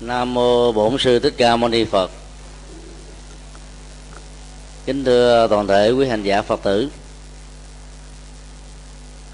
[0.00, 2.10] Nam mô Bổn sư Thích Ca Mâu Ni Phật.
[4.86, 6.88] Kính thưa toàn thể quý hành giả Phật tử.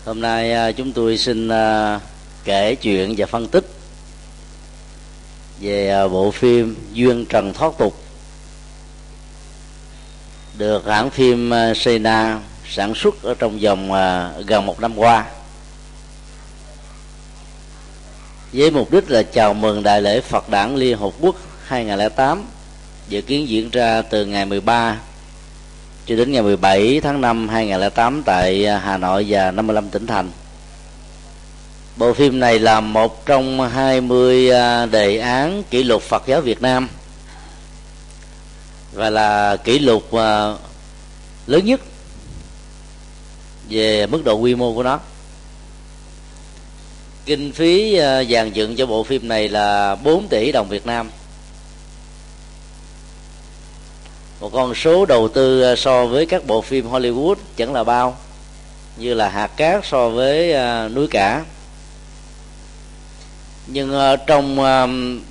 [0.04, 2.00] Hôm nay à, chúng tôi xin à,
[2.44, 3.64] kể chuyện và phân tích
[5.60, 7.96] về à, bộ phim Duyên Trần Thoát Tục,
[10.58, 13.90] được hãng phim Sena sản xuất ở trong vòng
[14.46, 15.24] gần một năm qua
[18.54, 22.44] với mục đích là chào mừng đại lễ Phật đản Liên Hợp Quốc 2008
[23.08, 25.00] dự kiến diễn ra từ ngày 13
[26.06, 30.30] cho đến ngày 17 tháng 5 2008 tại Hà Nội và 55 tỉnh thành.
[31.96, 36.62] Bộ phim này là một trong 20 à, đề án kỷ lục Phật giáo Việt
[36.62, 36.88] Nam
[38.92, 40.54] và là kỷ lục à,
[41.46, 41.80] lớn nhất
[43.68, 45.00] về mức độ quy mô của nó
[47.26, 51.10] kinh phí ờ, dàn dựng cho bộ phim này là 4 tỷ đồng Việt Nam.
[54.40, 58.16] Một con số đầu tư ờ, so với các bộ phim Hollywood chẳng là bao,
[58.96, 61.44] như là hạt cát so với ờ, núi cả.
[63.66, 64.56] Nhưng trong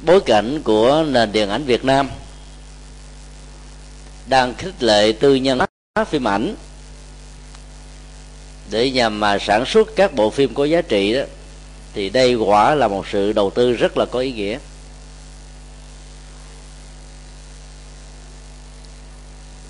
[0.05, 2.09] bối cảnh của nền điện ảnh Việt Nam,
[4.27, 5.59] đang khích lệ tư nhân
[6.07, 6.55] phim ảnh,
[8.71, 11.21] để nhằm mà sản xuất các bộ phim có giá trị đó
[11.93, 14.57] thì đây quả là một sự đầu tư rất là có ý nghĩa.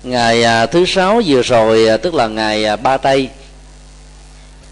[0.02, 3.28] Ngày à, thứ sáu vừa rồi à, tức là ngày à, ba tây,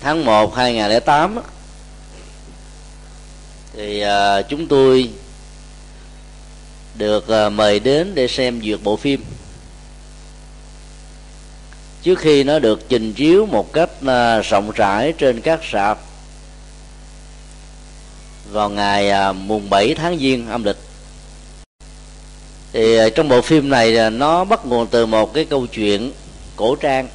[0.00, 1.38] tháng 1 2008
[3.76, 4.04] thì
[4.48, 5.10] chúng tôi
[6.94, 9.24] được mời đến để xem duyệt bộ phim.
[12.02, 13.90] Trước khi nó được trình chiếu một cách
[14.50, 15.98] rộng rãi trên các sạp
[18.50, 20.76] vào ngày à, mùng 7 tháng giêng âm lịch.
[22.72, 26.12] Thì à, trong bộ phim này à, nó bắt nguồn từ một cái câu chuyện
[26.56, 27.08] cổ trang,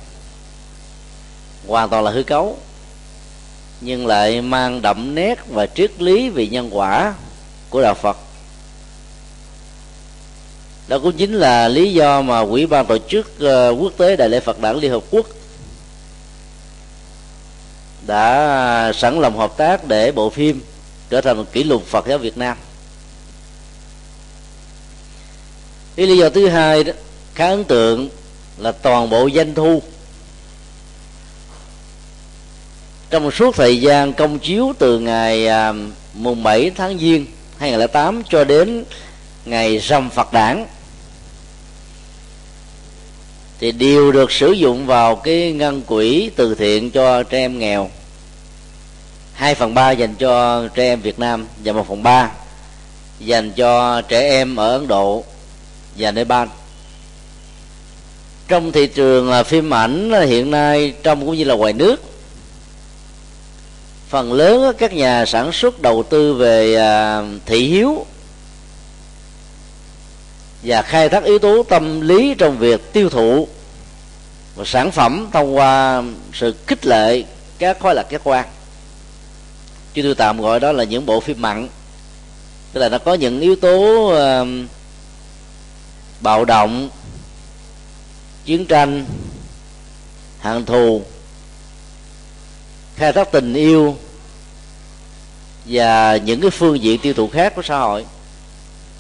[1.67, 2.57] hoàn toàn là hư cấu,
[3.81, 7.13] nhưng lại mang đậm nét và triết lý về nhân quả
[7.69, 8.17] của đạo Phật.
[10.87, 13.31] Đó cũng chính là lý do mà quỹ ban tổ chức
[13.79, 15.25] quốc tế đại lễ Phật đản Liên Hợp Quốc
[18.07, 20.61] đã sẵn lòng hợp tác để bộ phim
[21.09, 22.57] trở thành một kỷ lục Phật giáo Việt Nam.
[25.95, 26.93] Cái lý do thứ hai đó,
[27.35, 28.09] khá ấn tượng
[28.57, 29.81] là toàn bộ doanh thu.
[33.09, 35.73] Trong suốt thời gian công chiếu từ ngày à,
[36.13, 37.25] mùng 7 tháng Giêng
[37.57, 38.83] 2008 cho đến
[39.45, 40.65] ngày rằm Phật đản,
[43.59, 47.89] thì đều được sử dụng vào cái ngân quỹ từ thiện cho trẻ em nghèo.
[49.37, 52.31] 2 phần ba dành cho trẻ em Việt Nam và 1 phần ba
[53.19, 55.23] dành cho trẻ em ở Ấn Độ
[55.97, 56.47] và Nepal.
[58.47, 62.03] Trong thị trường à, phim ảnh à, hiện nay trong cũng như là ngoài nước,
[64.09, 68.05] phần lớn các nhà sản xuất đầu tư về à, thị hiếu
[70.63, 73.47] và khai thác yếu tố tâm lý trong việc tiêu thụ
[74.55, 77.23] và sản phẩm thông qua sự khích lệ
[77.57, 78.45] các khối lạc giác quan
[79.97, 81.67] chứ tôi tạm gọi đó là những bộ phim mặn.
[82.73, 83.77] Tức là nó có những yếu tố
[84.11, 84.47] uh,
[86.21, 86.89] bạo động
[88.45, 89.05] chiến tranh
[90.39, 91.01] hận thù
[92.95, 93.97] khai thác tình yêu
[95.65, 98.05] và những cái phương diện tiêu thụ khác của xã hội.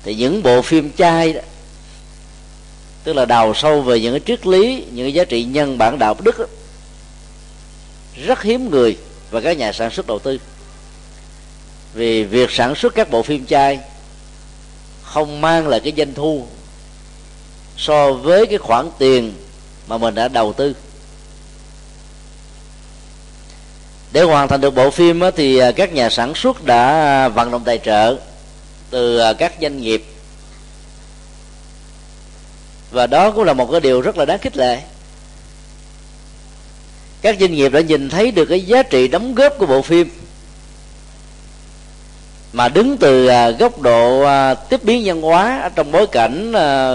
[0.03, 1.41] Thì những bộ phim chay đó
[3.03, 5.99] tức là đào sâu về những cái triết lý những cái giá trị nhân bản
[5.99, 6.45] đạo đức đó,
[8.25, 8.97] rất hiếm người
[9.31, 10.39] và các nhà sản xuất đầu tư
[11.97, 13.79] vì việc sản xuất các bộ phim chay
[15.03, 16.45] không mang lại cái doanh thu
[17.77, 19.33] so với cái khoản tiền
[19.87, 20.75] mà mình đã đầu tư.
[24.11, 27.51] Để hoàn thành được bộ phim thì à, các nhà sản xuất đã à, vận
[27.51, 28.17] động tài trợ
[28.89, 30.03] từ à, các doanh nghiệp.
[32.91, 34.81] Và đó cũng là một cái điều rất là đáng khích lệ.
[37.21, 40.26] Các doanh nghiệp đã nhìn thấy được cái giá trị đóng góp của bộ phim
[42.57, 46.53] mà đứng từ à, góc độ à, tiếp biến văn hóa ở trong bối cảnh
[46.53, 46.91] à,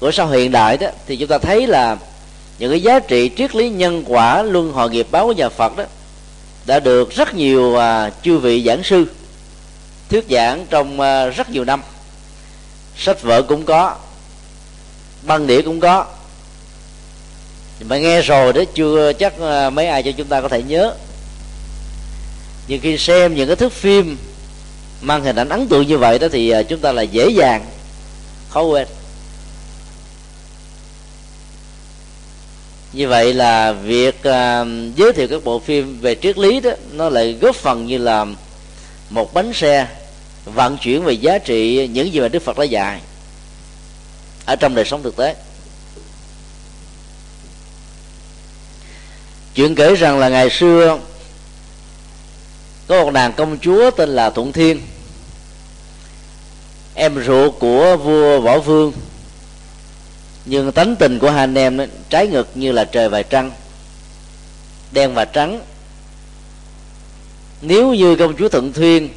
[0.00, 1.96] của sau hiện đại đó, thì chúng ta thấy là
[2.58, 5.76] những cái giá trị triết lý nhân quả, luân hồi nghiệp báo của nhà Phật
[5.76, 5.84] đó,
[6.66, 7.76] đã được rất nhiều
[8.22, 9.06] chư vị giảng sư
[10.08, 10.98] thuyết giảng trong
[11.36, 11.82] rất nhiều năm.
[12.96, 13.96] Sách vở cũng có,
[15.22, 16.06] băng đĩa cũng có.
[17.80, 19.32] Mà nghe rồi đó, chưa chắc
[19.72, 20.94] mấy ai cho chúng ta có thể nhớ
[22.68, 24.16] nhưng khi xem những cái thước phim
[25.00, 27.64] mang hình ảnh ấn tượng như vậy đó thì à, chúng ta là dễ dàng
[28.50, 28.88] khó quên.
[32.92, 37.08] Như vậy là việc uh, giới thiệu các bộ phim về triết lý đó nó
[37.08, 38.26] lại góp phần như là
[39.10, 39.86] một bánh xe
[40.44, 43.00] vận chuyển về giá trị những gì mà đức phật đã dạy
[44.46, 45.34] ở trong đời sống thực tế.
[49.54, 50.98] Chuyện kể rằng là ngày xưa
[52.92, 54.80] có một nàng công chúa tên là thuận thiên.
[56.94, 58.92] Em ruột của vua võ vương.
[60.44, 63.50] Nhưng tánh tình của hai anh em đó, trái ngược như là trời và trăng.
[64.92, 65.60] Đen và trắng.
[67.62, 69.08] Nếu như công chúa thuận thiên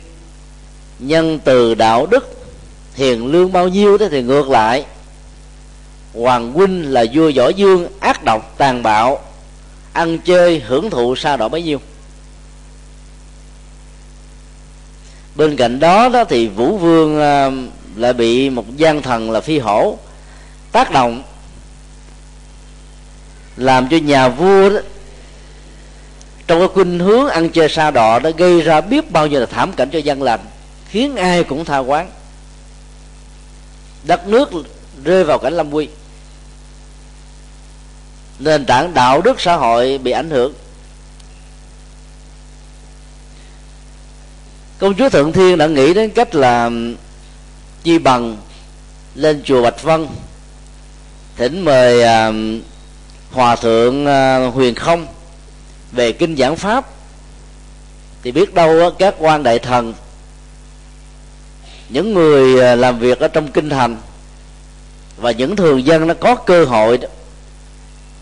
[1.00, 2.45] nhân từ đạo đức
[2.94, 4.86] hiền lương bao nhiêu đó thì ngược lại.
[6.13, 9.22] Hoàng huynh là vua võ dương ác độc tàn bạo
[9.94, 11.80] ăn chơi hưởng thụ sao đỏ bấy nhiêu.
[15.36, 17.52] Bên cạnh đó đó thì vũ vương à,
[17.96, 19.98] lại bị một gian thần là phi hổ
[20.72, 21.24] tác động,
[23.58, 24.80] làm cho nhà vua đó,
[26.48, 29.46] trong cái khuynh hướng ăn chơi sa đọ đã gây ra biết bao nhiêu là
[29.46, 30.40] thảm cảnh cho dân lành,
[30.90, 32.10] khiến ai cũng tha quán.
[34.04, 34.50] Đất nước
[35.04, 35.88] rơi vào cảnh lâm quy
[38.40, 40.54] nền tảng đạo đức xã hội bị ảnh hưởng.
[44.80, 46.72] Công chúa thượng thiên đã nghĩ đến cách là
[47.83, 48.38] chi bằng
[49.16, 50.07] lên chùa bạch vân
[51.36, 52.31] thỉnh mời à,
[53.31, 55.07] hòa thượng à, huyền không
[55.92, 56.86] về kinh giảng pháp.
[58.24, 59.94] Thì biết đâu các quan đại thần
[61.89, 63.98] những người à, làm việc ở trong kinh thành
[65.18, 67.00] và những thường dân nó có cơ hội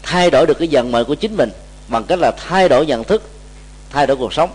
[0.03, 1.50] thay đổi được cái vận mệnh của chính mình
[1.88, 3.29] bằng cách là thay đổi nhận thức
[3.89, 4.50] thay đổi cuộc sống.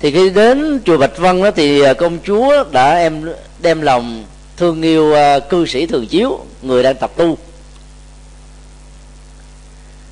[0.00, 3.28] Thì khi đến chùa bạch vân đó thì à, công chúa đã em
[3.58, 4.24] đem lòng
[4.56, 7.38] thương yêu à, cư sĩ thường chiếu người đang tập tu.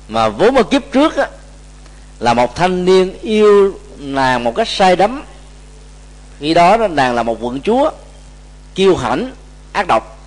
[0.07, 1.27] Mà vốn một kiếp trước á,
[2.19, 5.23] là một thanh niên yêu nàng một cách sai đắm.
[6.39, 7.91] Khi đó nàng là một quận chúa
[8.75, 9.31] kiêu hãnh
[9.73, 10.19] ác độc.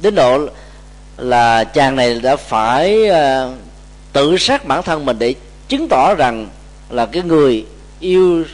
[0.00, 0.48] Đến độ
[1.16, 3.54] là chàng này đã phải uh,
[4.12, 5.34] tự sát bản thân mình để
[5.68, 6.48] chứng tỏ rằng
[6.90, 7.66] là cái người
[8.02, 8.44] yêu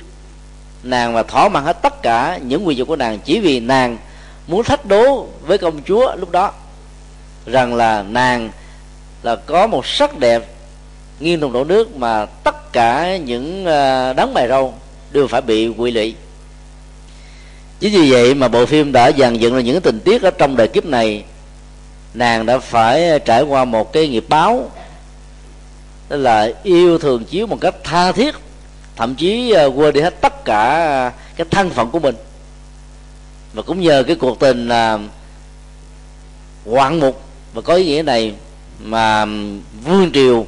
[0.83, 3.99] nàng và thỏa mãn hết tất cả những quyền dục của nàng chỉ vì nàng
[4.47, 6.53] muốn thách đố với công chúa lúc đó.
[7.47, 8.51] Rằng là nàng
[9.23, 10.43] là có một sắc đẹp
[11.21, 14.75] nghiêng đồng đổ nước mà tất cả những ờ, đấng bài râu
[15.13, 16.15] đều phải bị quy lụy.
[17.81, 20.57] Chính vì vậy mà bộ phim đã dàn dựng ra những tình tiết ở trong
[20.57, 21.25] đời kiếp này,
[22.15, 24.71] nàng đã phải trải qua một cái nghiệp báo,
[26.09, 28.35] đó là yêu thường chiếu một cách tha thiết
[28.99, 32.15] thậm chí ờ, quên đi hết tất cả ờ, cái thân phận của mình.
[33.53, 34.99] Và cũng nhờ cái cuộc tình là
[36.67, 37.23] hoạn mục,
[37.55, 38.35] và có ý nghĩa này
[38.85, 39.25] mà
[39.85, 40.47] vương triều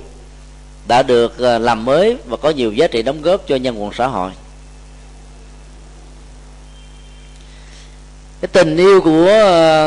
[0.89, 4.07] đã được làm mới và có nhiều giá trị đóng góp cho nhân quần xã
[4.07, 4.31] hội.
[8.41, 9.27] Cái tình yêu của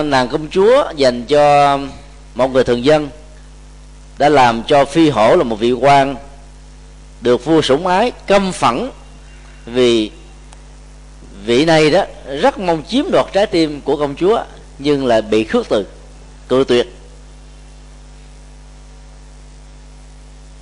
[0.05, 1.79] nàng công chúa dành cho
[2.35, 3.09] một người thường dân
[4.17, 6.15] đã làm cho phi hổ là một vị quan
[7.23, 8.89] được vua sủng ái, căm phẫn
[9.65, 10.11] vì
[11.45, 12.05] vị này đó,
[12.41, 14.43] rất mong chiếm đoạt trái tim của công chúa,
[14.79, 15.87] nhưng lại bị khước từ.
[16.47, 16.95] Cự tuyệt.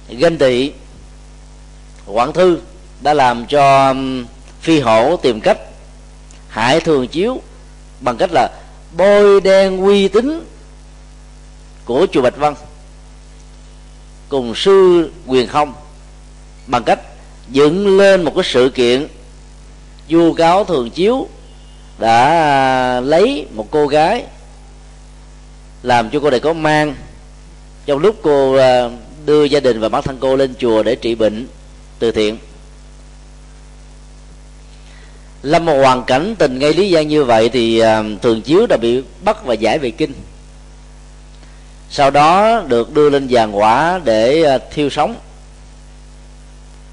[0.09, 0.71] Ganh tị
[2.05, 2.59] quản thư
[3.01, 3.95] đã làm cho
[4.61, 5.57] phi hổ tìm cách
[6.47, 7.41] hại thường chiếu
[7.99, 8.49] bằng cách là
[8.97, 10.45] bôi đen uy tín
[11.85, 12.53] của chùa bạch vân
[14.29, 15.73] cùng sư quyền không
[16.71, 16.99] bằng cách
[17.49, 19.07] dựng lên một cái sự kiện
[20.09, 21.27] vu cáo thường chiếu
[21.99, 24.23] đã lấy một cô gái
[25.83, 26.95] làm cho cô này có mang.
[27.85, 28.89] Trong lúc cô à,
[29.25, 31.47] đưa gia đình và bản thân cô lên chùa để trị bệnh
[31.99, 32.37] từ thiện.
[35.43, 38.77] Lâm một hoàn cảnh tình ngay lý gian như vậy thì à, thường chiếu đã
[38.77, 40.13] bị bắt và giải về kinh.
[41.89, 45.15] Sau đó được đưa lên giàn quả để à, thiêu sống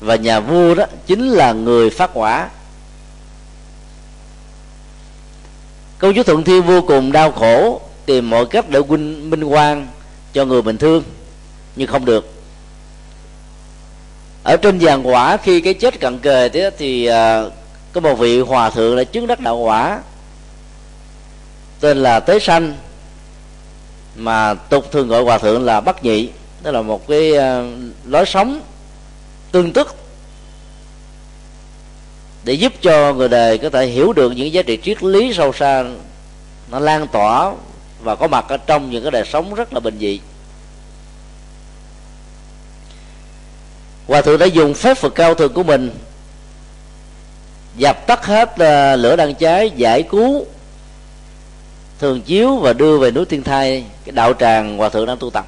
[0.00, 2.48] và nhà vua đó chính là người phát quả.
[5.98, 9.86] Công chúa thuận thiên vô cùng đau khổ tìm mọi cách để huynh minh quan
[10.32, 11.02] cho người bình thương
[11.76, 12.32] nhưng không được.
[14.42, 17.52] Ở trên giàn quả khi cái chết cận kề thế thì uh,
[17.92, 20.00] có một vị hòa thượng đã chứng đắc đạo quả
[21.80, 22.74] tên là tế sanh
[24.16, 26.28] mà tục thường gọi hòa thượng là bất nhị.
[26.62, 27.64] Đó là một cái uh,
[28.04, 28.60] lối sống
[29.52, 29.96] tương tức,
[32.44, 35.52] để giúp cho người đời có thể hiểu được những giá trị triết lý sâu
[35.52, 35.84] xa
[36.70, 37.52] nó lan tỏa
[38.02, 40.20] và có mặt ở trong những cái đời sống rất là bình dị.
[44.06, 45.90] Hòa thượng đã dùng phép phật cao thường của mình
[47.76, 50.46] dập tắt hết à, lửa đang cháy, giải cứu,
[51.98, 55.30] thường chiếu và đưa về núi thiên thai, cái đạo tràng hòa thượng đang tu
[55.30, 55.46] tập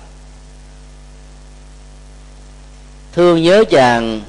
[3.12, 4.21] thương nhớ chàng.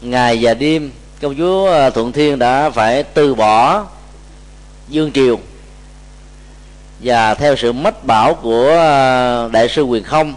[0.00, 0.90] Ngày và đêm,
[1.20, 3.86] công chúa ờ, thuận thiên đã phải từ bỏ
[4.88, 5.38] dương triều.
[7.00, 10.34] Và theo sự mách bảo của ờ, đại sư quyền không,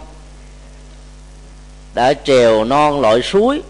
[1.94, 3.62] đã trèo non lội suối.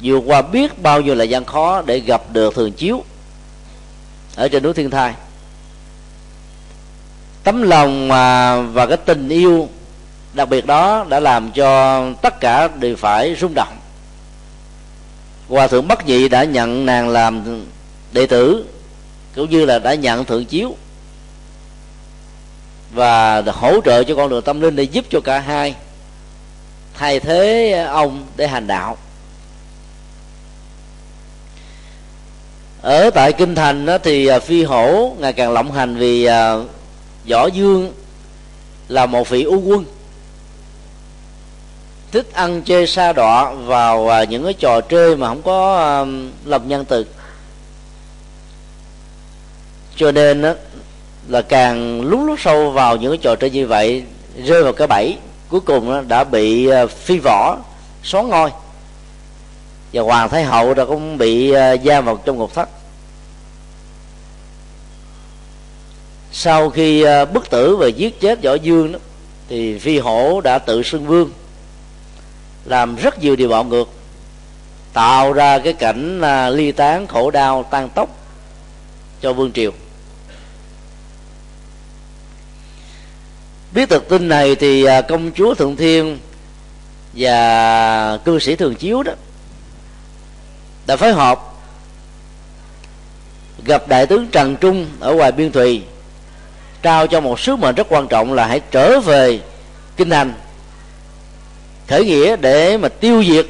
[0.00, 3.04] Vượt qua biết bao nhiêu là gian khó để gặp được thường chiếu
[4.36, 5.14] ở trên núi thiên thai.
[7.44, 9.68] Tấm lòng ờ, và cái tình yêu
[10.34, 13.76] đặc biệt đó đã làm cho tất cả đều phải rung động.
[15.48, 17.64] Hòa thượng bất nhị đã nhận nàng làm
[18.12, 18.64] đệ tử,
[19.34, 20.76] cũng như là đã nhận thượng chiếu,
[22.94, 25.74] và hỗ trợ cho con đường tâm linh để giúp cho cả hai
[26.94, 28.96] thay thế ông để hành đạo.
[32.82, 36.54] Ở tại kinh thành đó thì à, phi hổ ngày càng lộng hành vì à,
[37.30, 37.92] võ dương
[38.88, 39.84] là một vị u quân
[42.14, 46.04] thích ăn chơi sa đọa vào à, những cái trò chơi mà không có à,
[46.44, 47.06] lòng nhân từ.
[49.96, 50.52] Cho nên đó,
[51.28, 54.04] là càng lún lút sâu vào những cái trò chơi như vậy
[54.44, 55.16] rơi vào cái bẫy
[55.48, 57.56] cuối cùng đó, đã bị à, phi võ
[58.02, 58.50] xóa ngôi.
[59.92, 61.52] Và hoàng thái hậu đã cũng bị
[61.84, 62.68] giam vào trong ngục thất.
[66.32, 68.98] Sau khi bức tử và giết chết võ dương đó
[69.48, 71.30] thì phi hổ đã tự xưng vương
[72.64, 73.88] làm rất nhiều điều bạo ngược,
[74.92, 78.08] tạo ra cái cảnh ly tán, khổ đau, tan tóc
[79.20, 79.72] cho vương triều.
[83.72, 86.18] Biết thực tin này thì à, công chúa thượng thiên
[87.12, 89.12] và cư sĩ thường chiếu đó
[90.86, 91.40] đã phối hợp
[93.64, 95.82] gặp đại tướng trần trung ở ngoài biên thùy,
[96.82, 99.40] trao cho một sứ mệnh rất quan trọng là hãy trở về
[99.96, 100.34] kinh thành
[101.88, 103.46] khởi nghĩa để mà tiêu diệt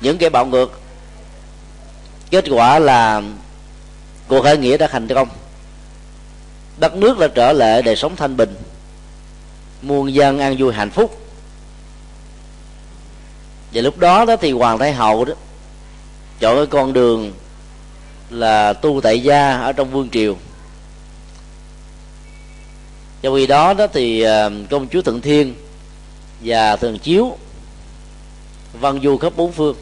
[0.00, 0.80] những kẻ bạo ngược.
[2.30, 3.22] Kết quả là
[4.28, 5.28] cuộc khởi nghĩa đã thành công.
[6.78, 8.54] Đất nước đã trở lại đời sống thanh bình.
[9.82, 11.18] Muôn dân an vui hạnh phúc.
[13.72, 15.34] Và lúc đó đó thì hoàng thái hậu đó,
[16.40, 17.32] chọn cái con đường
[18.30, 20.36] là tu tại gia ở trong vương triều.
[23.22, 25.54] Trong khi đó đó thì à, công chúa thượng thiên
[26.40, 27.38] và thường chiếu
[28.72, 29.76] văn du khắp bốn phương.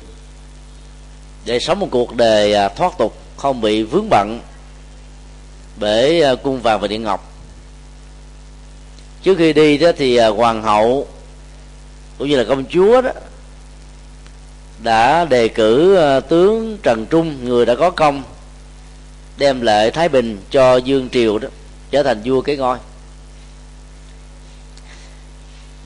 [1.45, 4.41] Để sống một cuộc đời à, thoát tục, không bị vướng bận
[5.77, 7.33] bởi à, cung vàng và điện ngọc.
[9.23, 11.09] Trước khi đi đó thì à, hoàng hậu
[12.19, 13.11] cũng như là công chúa đó
[14.83, 18.23] đã đề cử tướng Trần Trung, người đã có công,
[19.39, 21.49] đem lại thái bình cho Dương Triều đó,
[21.91, 22.79] trở thành vua cái ngôi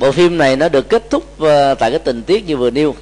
[0.01, 2.95] bộ phim này nó được kết thúc ờ, tại cái tình tiết như vừa nêu.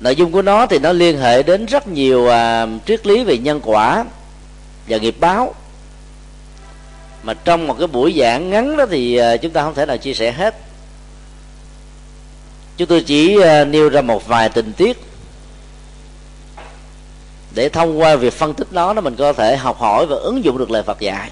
[0.00, 3.38] Nội dung của nó thì nó liên hệ đến rất nhiều à, triết lý về
[3.38, 4.04] nhân quả
[4.88, 5.54] và nghiệp báo.
[7.22, 9.96] Mà trong một cái buổi giảng ngắn đó thì à, chúng ta không thể nào
[9.96, 10.54] chia sẻ hết.
[12.76, 15.00] Chúng tôi chỉ à, nêu ra một vài tình tiết
[17.54, 20.44] để thông qua việc phân tích nó nó mình có thể học hỏi và ứng
[20.44, 21.30] dụng được lời Phật dạy.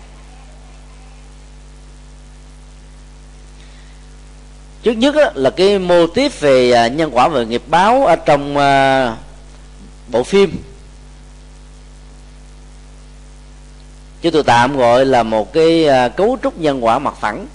[4.86, 8.56] Trước nhất là cái mô tiếp về à, nhân quả và nghiệp báo ở trong
[8.56, 9.16] à,
[10.08, 10.62] bộ phim.
[14.22, 17.46] Chứ tôi tạm gọi là một cái à, cấu trúc nhân quả mặt phẳng.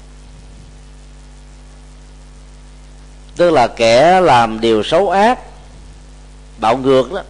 [3.35, 5.39] Tức là kẻ làm điều xấu ác,
[6.57, 7.23] bạo ngược đó,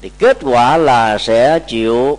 [0.00, 2.18] thì kết quả là sẽ chịu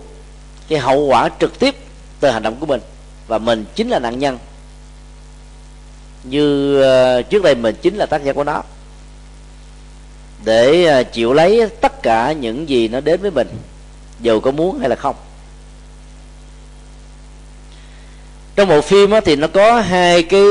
[0.67, 1.75] cái hậu quả trực tiếp
[2.19, 2.81] từ hành động của mình.
[3.27, 4.37] Và mình chính là nạn nhân
[6.23, 8.63] như ờ, trước đây mình chính là tác giả của nó.
[10.45, 13.47] Để ờ, chịu lấy tất cả những gì nó đến với mình
[14.19, 15.15] dù có muốn hay là không.
[18.55, 20.43] Trong bộ phim thì nó có hai cái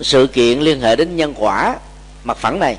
[0.00, 1.76] sự kiện liên hệ đến nhân quả,
[2.24, 2.76] mặt phẳng này.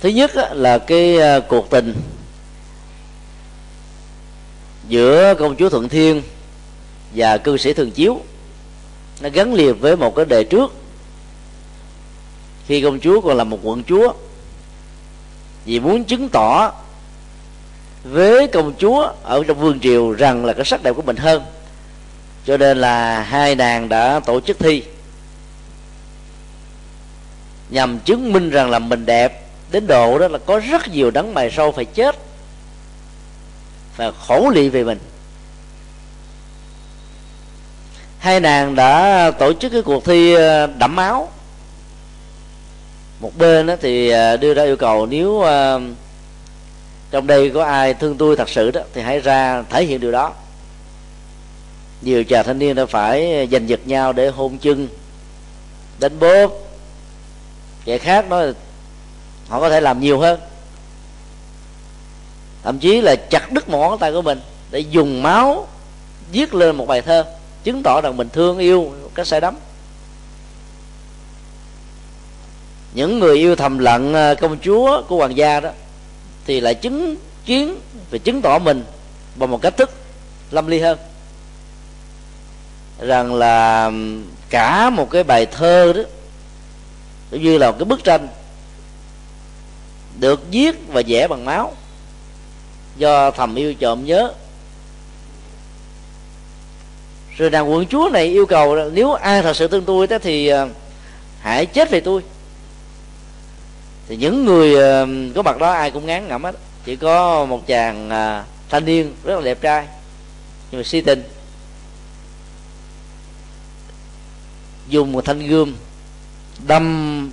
[0.00, 1.94] Thứ nhất là cái ờ, cuộc tình
[4.88, 6.22] giữa công chúa thuận thiên
[7.14, 8.20] và cư sĩ thường chiếu
[9.20, 10.72] nó gắn liền với một cái đề trước.
[12.66, 14.12] Khi công chúa còn là một quận chúa,
[15.64, 16.72] vì muốn chứng tỏ
[18.04, 21.42] với công chúa ở trong vương triều rằng là cái sắc đẹp của mình hơn,
[22.46, 24.82] cho nên là hai nàng đã tổ chức thi
[27.70, 31.34] nhằm chứng minh rằng là mình đẹp đến độ đó là có rất nhiều đấng
[31.34, 32.16] mày sâu phải chết
[33.96, 34.98] và khổ lị về mình.
[38.20, 41.28] Hai nàng đã tổ chức cái cuộc thi ờ, đẫm máu.
[43.20, 45.80] Một bên đó thì ờ, đưa ra yêu cầu nếu ờ,
[47.10, 50.12] trong đây có ai thương tôi thật sự đó, thì hãy ra thể hiện điều
[50.12, 50.32] đó.
[52.02, 54.88] Nhiều chàng thanh niên đã phải giành giật nhau để hôn chân,
[55.98, 56.52] đánh bóp
[57.84, 58.52] kẻ khác nói
[59.48, 60.40] họ có thể làm nhiều hơn.
[62.62, 65.68] Thậm chí là chặt đứt một ngón tay của mình để dùng máu
[66.32, 67.24] viết lên một bài thơ
[67.64, 69.56] chứng tỏ rằng mình thương yêu cái sai đắm.
[72.94, 75.70] Những người yêu thầm lặng à, công chúa của hoàng gia đó,
[76.46, 78.84] thì lại chứng kiến và chứng tỏ mình
[79.36, 79.90] bằng một cách thức
[80.50, 80.98] lâm ly hơn.
[83.00, 83.90] Rằng là
[84.50, 86.02] cả một cái bài thơ đó,
[87.30, 88.28] cũng như là một cái bức tranh,
[90.20, 91.72] được viết và vẽ bằng máu,
[92.96, 94.32] do thầm yêu trộm nhớ
[97.40, 100.46] rồi nàng quận chúa này yêu cầu nếu ai thật sự thương tôi đó thì
[100.46, 100.68] ờ,
[101.40, 102.22] hãy chết vì tôi.
[104.08, 106.54] Thì những người ờ, có mặt đó ai cũng ngán ngẩm hết.
[106.84, 109.86] Chỉ có một chàng ờ, thanh niên rất là đẹp trai,
[110.70, 111.22] nhưng mà si tình.
[114.88, 115.76] Dùng một thanh gươm
[116.66, 117.32] đâm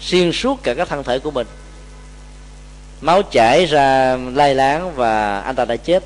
[0.00, 1.46] xuyên suốt cả các thân thể của mình.
[3.00, 6.04] Máu chảy ra lai láng và anh ta đã chết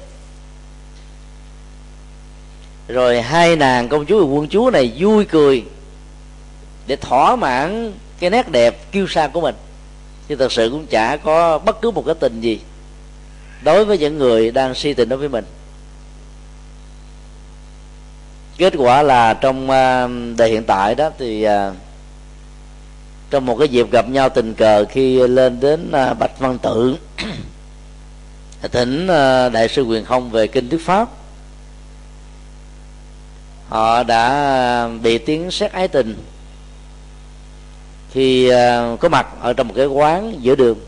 [2.88, 5.64] rồi hai nàng công chúa và quân chúa này vui cười
[6.87, 9.55] để thỏa mãn cái nét đẹp kiêu sa của mình.
[10.29, 12.61] Chứ thật sự cũng chả có bất cứ một cái tình gì
[13.63, 15.45] đối với những người đang si tình đối với mình.
[18.58, 21.73] Kết quả là trong à, đời hiện tại đó thì à,
[23.30, 26.97] trong một cái dịp gặp nhau tình cờ khi lên đến à, bạch văn tự,
[28.73, 29.06] thỉnh
[29.52, 31.08] đại sư quyền không về kinh đức pháp
[33.69, 36.15] họ đã à, bị tiếng xét ái tình.
[38.11, 40.79] Khi à, có mặt ở trong một cái quán giữa đường.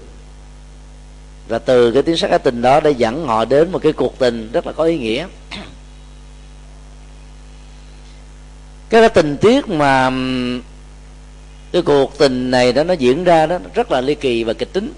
[1.49, 4.19] Và từ cái tiếng xét ái tình đó để dẫn họ đến một cái cuộc
[4.19, 5.27] tình rất là có ý nghĩa.
[8.91, 10.11] Cái, cái tình tiết mà
[11.73, 14.73] cái cuộc tình này đó nó diễn ra đó rất là ly kỳ và kịch
[14.73, 14.93] tính.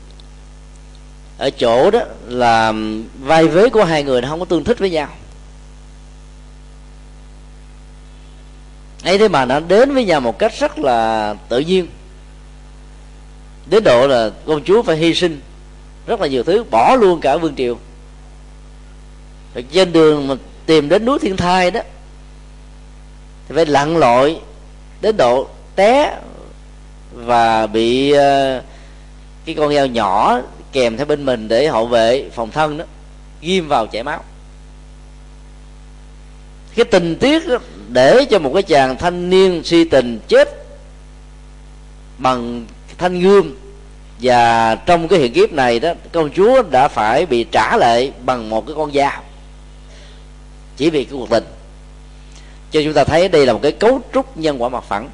[1.38, 2.72] Ở chỗ đó là
[3.20, 5.08] vai vế của hai người nó không có tương thích với nhau.
[9.08, 11.86] Ấy thế mà nó đến với nhau một cách rất là tự nhiên.
[13.66, 15.40] Đến độ là công chúa phải hy sinh
[16.06, 17.78] rất là nhiều thứ bỏ luôn cả vương triều.
[19.54, 20.34] Rồi trên đường mà
[20.66, 21.80] tìm đến núi thiên thai đó
[23.48, 24.40] thì phải lặn lội
[25.00, 26.16] đến độ té
[27.12, 28.18] và bị uh,
[29.44, 30.40] cái con dao nhỏ
[30.72, 32.84] kèm theo bên mình để hậu vệ phòng thân đó
[33.40, 34.24] ghim vào chảy máu.
[36.74, 37.58] Cái tình tiết đó,
[37.92, 40.48] để cho một cái chàng thanh niên si tình chết
[42.18, 42.66] bằng
[42.98, 43.54] thanh gươm.
[44.22, 48.50] Và trong cái hiện kiếp này đó công chúa đã phải bị trả lại bằng
[48.50, 49.22] một cái con dao,
[50.76, 51.44] chỉ vì cái cuộc tình.
[52.70, 55.08] Cho chúng ta thấy đây là một cái cấu trúc nhân quả mặt phẳng.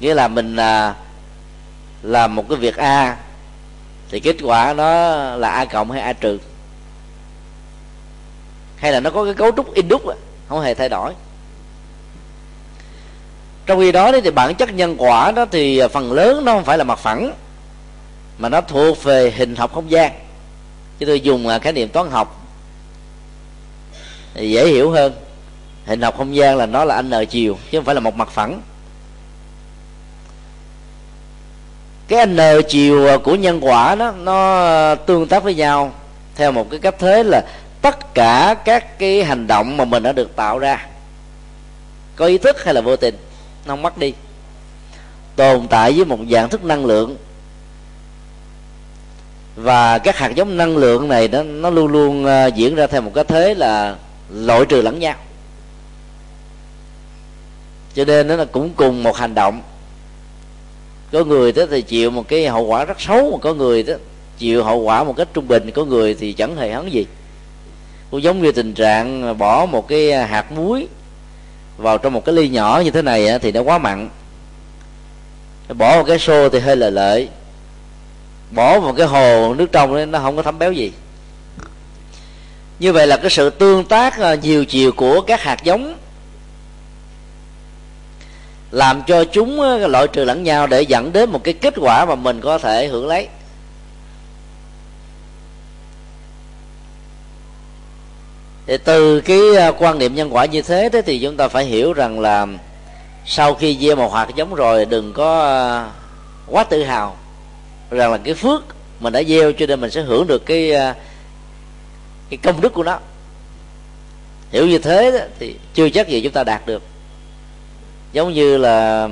[0.00, 0.94] Nghĩa là mình là
[2.02, 3.16] làm một cái việc a,
[4.10, 6.38] thì kết quả nó là a cộng hay a trừ?
[8.76, 10.02] Hay là nó có cái cấu trúc in đúc
[10.52, 11.12] không hề thay đổi.
[13.66, 16.78] Trong khi đó thì bản chất nhân quả đó thì phần lớn nó không phải
[16.78, 17.32] là mặt phẳng,
[18.38, 20.12] mà nó thuộc về hình học không gian.
[20.98, 22.46] Chứ tôi dùng à, khái niệm toán học
[24.34, 25.12] thì dễ hiểu hơn.
[25.86, 28.30] Hình học không gian là nó là n chiều, chứ không phải là một mặt
[28.30, 28.62] phẳng.
[32.08, 32.38] Cái n
[32.68, 35.92] chiều à, của nhân quả đó, nó tương tác với nhau
[36.34, 37.44] theo một cái cách thế là
[37.82, 40.86] tất cả các cái hành động mà mình đã được tạo ra,
[42.16, 43.16] có ý thức hay là vô tình,
[43.66, 44.12] nó không mất đi.
[45.36, 47.16] Tồn tại với một dạng thức năng lượng
[49.56, 53.00] và các hạt giống năng lượng này nó nó luôn luôn à, diễn ra theo
[53.00, 53.96] một cái thế là
[54.30, 55.14] loại trừ lẫn nhau.
[57.94, 59.62] Cho nên nó là cũng cùng một hành động.
[61.12, 63.94] Có người đó thì chịu một cái hậu quả rất xấu, mà có người đó
[64.38, 67.06] chịu hậu quả một cách trung bình, có người thì chẳng hề hấn gì
[68.12, 70.86] cũng giống như tình trạng bỏ một cái à, hạt muối
[71.76, 74.08] vào trong một cái ly nhỏ như thế này thì nó quá mặn.
[75.68, 77.28] Bỏ một cái xô thì hơi lợi lợi.
[78.50, 80.92] Bỏ một cái hồ nước trong ấy, nó không có thấm béo gì.
[82.78, 85.96] Như vậy là cái sự tương tác à, nhiều chiều của các hạt giống
[88.70, 92.04] làm cho chúng à, loại trừ lẫn nhau để dẫn đến một cái kết quả
[92.04, 93.28] mà mình có thể hưởng lấy.
[98.72, 101.64] Thì từ cái à, quan niệm nhân quả như thế thế thì chúng ta phải
[101.64, 102.46] hiểu rằng là
[103.26, 105.90] sau khi gieo một hạt giống rồi đừng có à,
[106.46, 107.16] quá tự hào
[107.90, 108.62] rằng là cái phước
[109.00, 110.94] mình đã gieo cho nên mình sẽ hưởng được cái à,
[112.30, 112.98] cái công đức của nó.
[114.50, 116.82] Hiểu như thế thì chưa chắc gì chúng ta đạt được.
[118.12, 119.08] Giống như là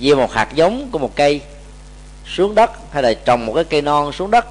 [0.00, 1.40] gieo một hạt giống của một cây
[2.34, 4.46] xuống đất hay là trồng một cái cây non xuống đất,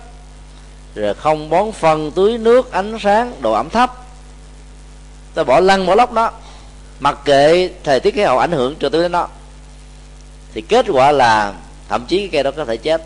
[0.95, 4.04] rồi không bón phân, tưới nước, ánh sáng, độ ẩm thấp
[5.35, 6.31] ta bỏ lăn bỏ lóc nó.
[6.99, 9.27] Mặc kệ thời tiết khí hậu ảnh hưởng cho tới nó,
[10.53, 11.53] thì kết quả là
[11.89, 13.05] thậm chí cái cây đó có thể chết.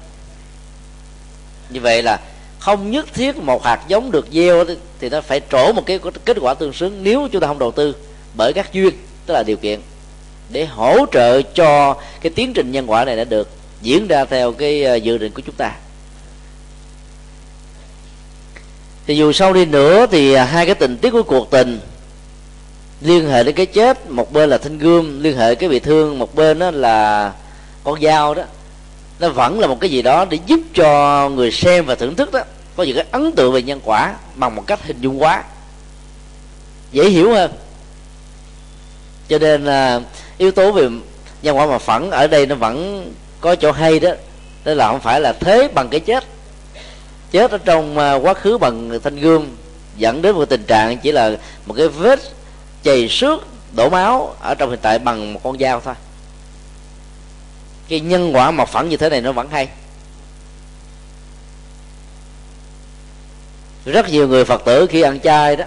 [1.69, 2.19] Như vậy là
[2.59, 4.65] không nhất thiết một hạt giống được gieo
[4.99, 7.71] thì nó phải trổ một cái kết quả tương xứng nếu chúng ta không đầu
[7.71, 7.95] tư
[8.37, 8.93] bởi các duyên,
[9.25, 9.79] tức là điều kiện
[10.49, 13.49] để hỗ trợ cho cái tiến trình nhân quả này đã được
[13.81, 15.75] diễn ra theo cái ờ, dự định của chúng ta.
[19.07, 21.79] Thì dù sau đi nữa thì ờ, hai cái tình tiết của cuộc tình
[23.01, 26.19] liên hệ đến cái chết, một bên là thanh gươm, liên hệ cái bị thương,
[26.19, 27.31] một bên đó là
[27.83, 28.43] con dao đó.
[29.19, 32.31] Nó vẫn là một cái gì đó để giúp cho người xem và thưởng thức
[32.31, 32.39] đó
[32.75, 35.43] có những cái ấn tượng về nhân quả bằng một cách hình dung quá.
[36.91, 37.51] Dễ hiểu hơn.
[39.29, 40.01] Cho nên là
[40.37, 40.89] yếu tố về
[41.41, 43.05] nhân quả mà phẳng ở đây nó vẫn
[43.41, 44.11] có chỗ hay đó
[44.65, 46.23] đó là không phải là thế bằng cái chết.
[47.31, 49.47] Chết ở trong à, quá khứ bằng thanh gươm
[49.97, 52.19] dẫn đến một tình trạng chỉ là một cái vết
[52.83, 55.93] chày xước đổ máu ở trong hiện tại bằng một con dao thôi.
[57.87, 59.67] Cái nhân quả mọc phẳng như thế này nó vẫn hay.
[63.85, 65.65] Rất nhiều người phật tử khi ăn chay đó,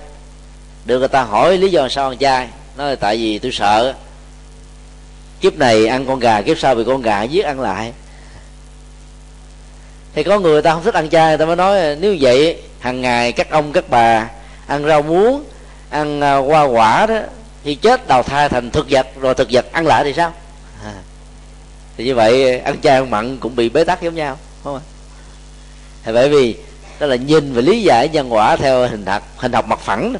[0.84, 3.94] được người ta hỏi lý do sao ăn chay, nói là tại vì tôi sợ.
[5.40, 7.92] Kiếp này ăn con gà, kiếp sau bị con gà giết ăn lại.
[10.14, 13.00] Thì có người ta không thích ăn chay, người ta mới nói, nếu vậy hàng
[13.00, 14.30] ngày các ông các bà
[14.66, 15.44] ăn rau muống
[15.92, 17.18] ăn à, hoa quả đó
[17.64, 20.32] khi chết đào thai thành thực vật, rồi thực vật ăn lại thì sao?
[20.84, 20.94] À.
[21.96, 24.80] thì như vậy, ăn chay ăn mặn cũng bị bế tắc giống nhau không ạ?
[26.04, 26.56] Thì bởi vì
[27.00, 30.14] đó là nhìn và lý giải nhân quả theo hình thật hình học mặt phẳng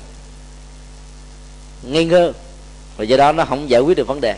[1.83, 2.33] ngây ngơ.
[2.97, 4.37] Và do đó nó không giải quyết được vấn đề.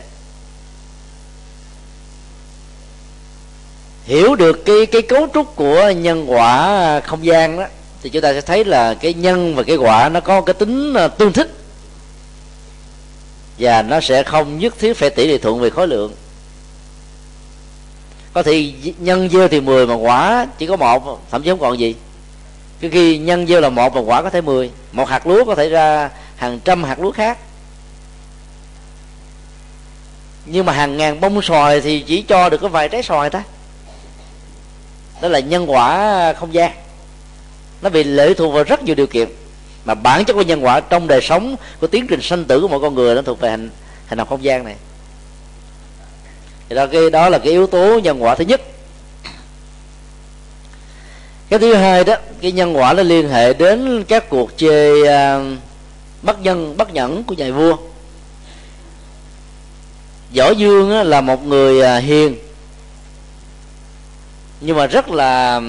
[4.03, 7.65] Hiểu được cái cái cấu trúc của nhân quả không gian đó
[8.05, 10.93] thì chúng ta sẽ thấy là cái nhân và cái quả nó có cái tính
[10.93, 11.51] ờ, tương thích.
[13.59, 16.13] Và nó sẽ không nhất thiết phải tỷ lệ thuận về khối lượng.
[18.33, 21.79] Có thì nhân dưa thì 10 mà quả chỉ có một, thậm chí không còn
[21.79, 21.95] gì.
[22.79, 25.55] Cái khi nhân dưa là một mà quả có thể 10 một hạt lúa có
[25.55, 27.37] thể ra hàng trăm hạt lúa khác.
[30.45, 33.43] Nhưng mà hàng ngàn bông xoài thì chỉ cho được có vài trái xoài ta
[35.21, 36.84] đó là nhân quả không gian
[37.85, 39.29] nó bị lệ thuộc vào rất nhiều điều kiện.
[39.85, 42.67] Mà bản chất của nhân quả trong đời sống của tiến trình sanh tử của
[42.67, 43.69] mọi con người nó thuộc về hành
[44.05, 44.75] hành học không gian này.
[46.69, 48.61] Thì đó cái đó là cái yếu tố nhân quả thứ nhất.
[51.49, 55.07] Cái thứ hai đó cái nhân quả nó liên hệ đến các cuộc chơi uh,
[55.07, 55.39] à,
[56.21, 57.77] bất nhân bất nhẫn của nhà vua.
[60.35, 62.35] Võ dương á, là một người uh, hiền
[64.61, 65.61] nhưng mà rất là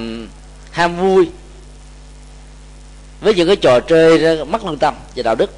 [0.70, 1.28] ham vui
[3.20, 5.50] với những cái trò chơi mất lương tâm và đạo đức.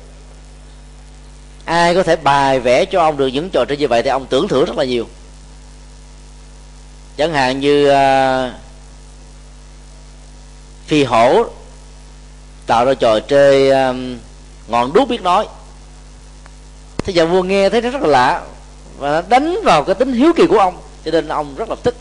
[1.64, 4.26] Ai có thể bài vẽ cho ông được những trò chơi như vậy thì ông
[4.26, 5.08] tưởng thưởng rất là nhiều.
[7.16, 8.52] Chẳng hạn như uh,
[10.86, 11.44] phi hổ
[12.66, 14.18] tạo ra trò chơi um,
[14.68, 15.46] ngọn đuốc biết nói.
[16.98, 18.42] Thế giờ vua nghe thấy nó rất là lạ
[18.98, 21.76] và nó đánh vào cái tính hiếu kỳ của ông cho nên ông rất là
[21.84, 21.94] thích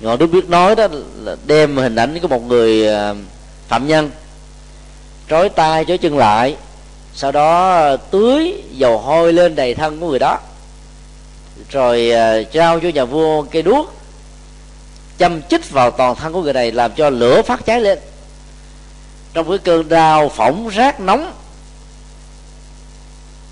[0.00, 0.88] ngọn đuốc biết nói đó
[1.22, 3.14] là đem hình ảnh của một người à,
[3.68, 4.10] phạm nhân,
[5.30, 6.56] trói tay, trói chân lại,
[7.14, 10.38] sau đó à, tưới dầu hôi lên đầy thân của người đó.
[11.70, 13.94] Rồi à, trao cho nhà vua cây đuốc,
[15.18, 17.98] châm chích vào toàn thân của người này, làm cho lửa phát cháy lên.
[19.32, 21.32] Trong cái cơn đau phỏng rát nóng,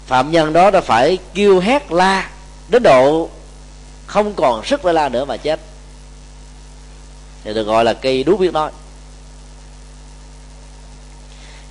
[0.07, 2.31] phạm nhân đó đã phải kêu hét la,
[2.69, 3.29] đến độ
[4.07, 5.61] không còn sức để la nữa mà chết
[7.45, 8.71] thì được gọi là cây đuốc biết nói.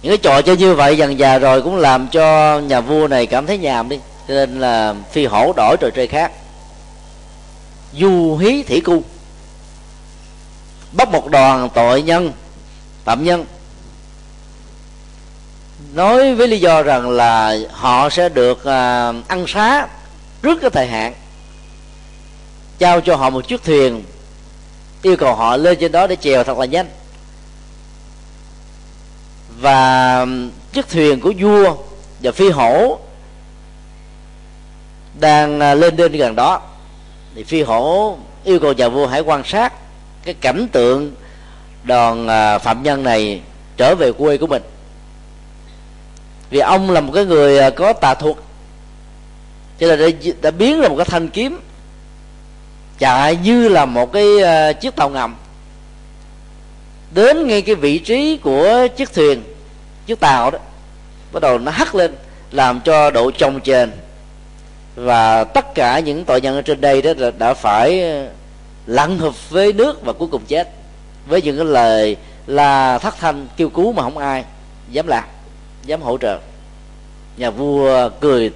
[0.02, 3.26] Những cái trò chơi như vậy dần già rồi cũng làm cho nhà vua này
[3.26, 4.00] cảm thấy nhàm đi.
[4.28, 6.32] Cho nên là phi hổ đổi trò chơi khác.
[7.94, 9.04] Du hí thủy cu.
[10.92, 12.32] Bắt một đoàn tội nhân
[13.04, 13.46] phạm nhân.
[15.94, 19.88] Nói với lý do rằng là họ sẽ được à, ăn xá
[20.42, 21.14] trước cái thời hạn.
[22.80, 24.04] Trao cho họ một chiếc thuyền
[25.04, 26.88] yêu cầu họ lên trên đó để chèo thật là nhanh.
[29.60, 30.26] Và
[30.74, 31.76] chiếc thuyền của vua
[32.20, 33.00] và phi hổ
[35.20, 36.62] đang à, lên đến gần đó.
[37.36, 39.74] Thì phi hổ yêu cầu nhà vua hãy quan sát
[40.24, 41.12] cái cảnh tượng
[41.84, 43.42] đoàn à, phạm nhân này
[43.78, 44.62] trở về quê của mình.
[46.50, 48.36] Vì ông là một cái người à, có tà thuật
[49.80, 51.60] cho nên đã, đã biến ra một cái thanh kiếm
[53.00, 55.36] chạy như là một cái ờ, chiếc tàu ngầm.
[57.14, 59.44] Đến ngay cái vị trí của chiếc thuyền,
[60.06, 60.60] chiếc tàu đó,
[61.32, 62.16] bắt đầu nó hắt lên,
[62.52, 63.92] làm cho độ trồng trên
[64.96, 68.28] và tất cả những tội nhân ở trên đây đó đã phải ờ,
[68.88, 70.70] lặn hợp với nước và cuối cùng chết.
[71.28, 74.44] Với những cái lời là thất thanh kêu cứu mà không ai
[74.90, 75.24] dám làm,
[75.86, 76.40] dám hỗ trợ.
[77.38, 78.52] Nhà vua cười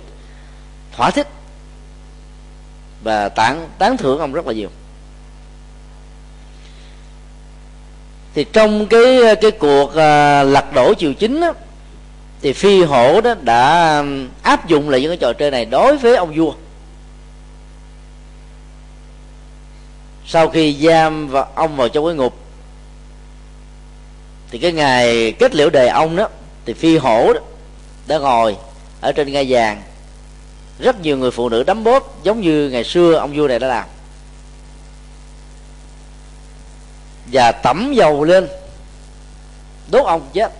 [0.91, 1.27] thỏa thích
[3.07, 4.69] và tán tán thưởng ông rất là nhiều.
[8.33, 11.53] Thì trong cái cái cuộc à, lật đổ triều chính đó,
[12.41, 14.03] thì phi hổ đó đã
[14.41, 16.53] áp dụng lại những cái trò chơi này đối với ông vua.
[20.25, 22.37] Sau khi giam và ông vào trong cái ngục
[24.51, 26.27] thì cái ngày kết liễu đề ông đó
[26.65, 27.39] thì phi hổ đó
[28.07, 28.57] đã ngồi
[29.01, 29.81] ở trên ngai vàng
[30.79, 33.67] rất nhiều người phụ nữ đấm bóp giống như ngày xưa ông vua này đã
[33.67, 33.85] làm.
[37.31, 38.47] Và tẩm dầu lên,
[39.91, 40.51] đốt ông chết.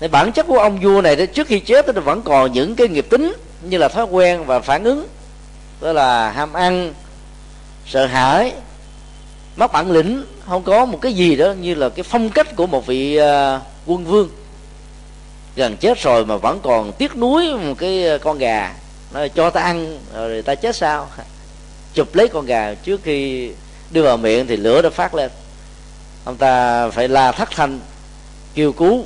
[0.00, 2.88] Thì bản chất của ông vua này trước khi chết thì vẫn còn những cái
[2.88, 5.08] nghiệp tính như là thói quen và phản ứng.
[5.80, 6.94] Đó là ham ăn,
[7.86, 8.52] sợ hãi,
[9.56, 12.66] mất bản lĩnh, không có một cái gì đó như là cái phong cách của
[12.66, 14.30] một vị à, quân vương
[15.56, 18.74] gần chết rồi mà vẫn còn tiếc nuối một cái ờ, con gà.
[19.12, 21.08] Nó cho ta ăn, rồi ta chết sao?
[21.94, 23.50] Chụp lấy con gà, trước khi
[23.90, 25.30] đưa vào miệng thì lửa đã phát lên.
[26.24, 27.80] Ông ta phải la thất thanh,
[28.54, 29.04] kêu cứu,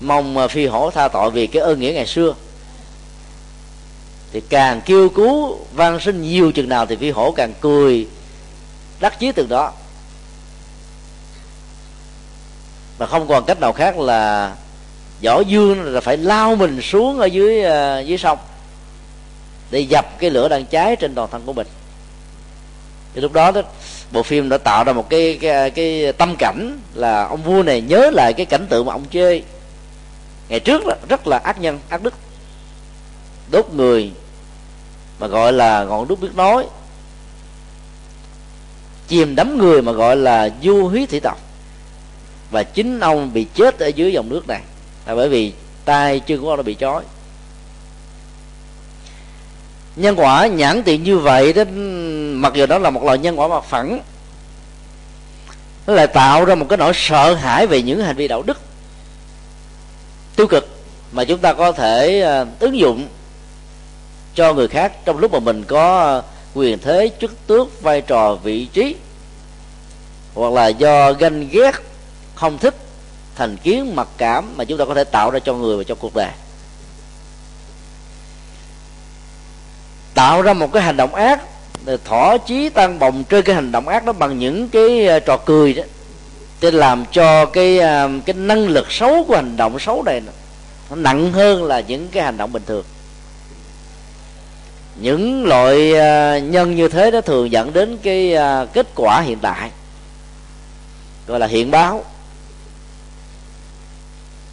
[0.00, 2.34] mong ờ, phi hổ tha tội vì cái ơn nghĩa ngày xưa.
[4.32, 8.06] Thì càng kêu cứu, van sinh nhiều chừng nào thì phi hổ càng cười,
[9.00, 9.72] đắc chí từ đó.
[12.98, 14.54] Mà không còn cách nào khác là
[15.22, 18.38] võ dương là phải lao mình xuống ở dưới uh, dưới sông
[19.70, 21.66] để dập cái lửa đang cháy trên toàn thân của mình.
[23.14, 23.62] Thì lúc đó đó
[24.12, 27.80] bộ phim đã tạo ra một cái cái, cái tâm cảnh là ông vua này
[27.80, 29.42] nhớ lại cái cảnh tượng mà ông chơi
[30.48, 32.14] ngày trước đó, rất là ác nhân ác đức.
[33.50, 34.10] Đốt người
[35.18, 36.66] mà gọi là ngọn đúc biết nói.
[39.08, 41.38] Chìm đắm người mà gọi là du hí thủy tộc.
[42.50, 44.60] Và chính ông bị chết ở dưới dòng nước này
[45.08, 45.52] là bởi vì
[45.84, 47.02] tay chân của ông đã bị chói
[49.96, 51.64] nhân quả nhãn tiện như vậy đó,
[52.34, 54.00] mặc dù đó là một loại nhân quả mặt phẳng,
[55.86, 58.58] nó lại tạo ra một cái nỗi sợ hãi về những hành vi đạo đức
[60.36, 60.68] tiêu cực
[61.12, 63.08] mà chúng ta có thể ờ, ứng dụng
[64.34, 66.22] cho người khác trong lúc mà mình có ờ,
[66.54, 68.96] quyền thế, chức tước, vai trò, vị trí
[70.34, 71.72] hoặc là do ganh ghét,
[72.34, 72.74] không thích
[73.38, 75.94] thành kiến, mặc cảm mà chúng ta có thể tạo ra cho người và cho
[75.94, 76.30] cuộc đời.
[80.14, 81.40] Tạo ra một cái hành động ác
[82.04, 85.36] thỏa chí tăng bồng trên cái hành động ác đó bằng những cái ờ, trò
[85.36, 85.82] cười đó,
[86.60, 90.22] để làm cho cái ờ, cái năng lực xấu của hành động xấu này
[90.90, 92.84] nó nặng hơn là những cái hành động bình thường.
[95.00, 98.34] Những loại ờ, nhân như thế nó thường dẫn đến cái
[98.72, 99.70] kết quả hiện tại
[101.26, 102.04] gọi là hiện báo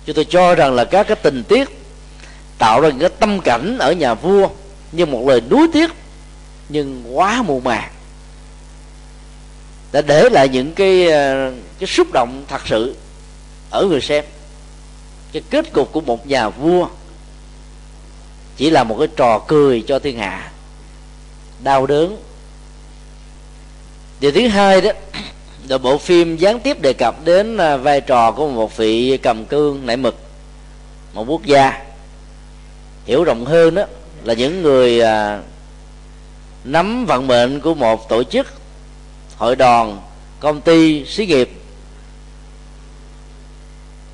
[0.05, 1.69] chúng tôi cho rằng là các cái tình tiết
[2.57, 4.49] tạo ra những cái tâm cảnh ở nhà vua
[4.91, 5.91] như một lời nuối tiếc,
[6.69, 7.91] nhưng quá mù màng
[9.91, 12.95] đã để lại những cái ờ, cái xúc động thật sự
[13.69, 14.25] ở người xem.
[15.31, 16.87] Cái kết cục của một nhà vua
[18.57, 20.51] chỉ là một cái trò cười cho thiên hạ,
[21.63, 22.17] đau đớn.
[24.19, 24.91] Điều thứ hai đó
[25.67, 29.45] là bộ phim gián tiếp đề cập đến à, vai trò của một vị cầm
[29.45, 30.15] cương nảy mực
[31.13, 31.83] một quốc gia.
[33.05, 33.83] Hiểu rộng hơn đó
[34.23, 35.41] là những người à,
[36.63, 38.47] nắm vận mệnh của một tổ chức
[39.37, 40.01] hội đoàn
[40.39, 41.49] công ty xí nghiệp.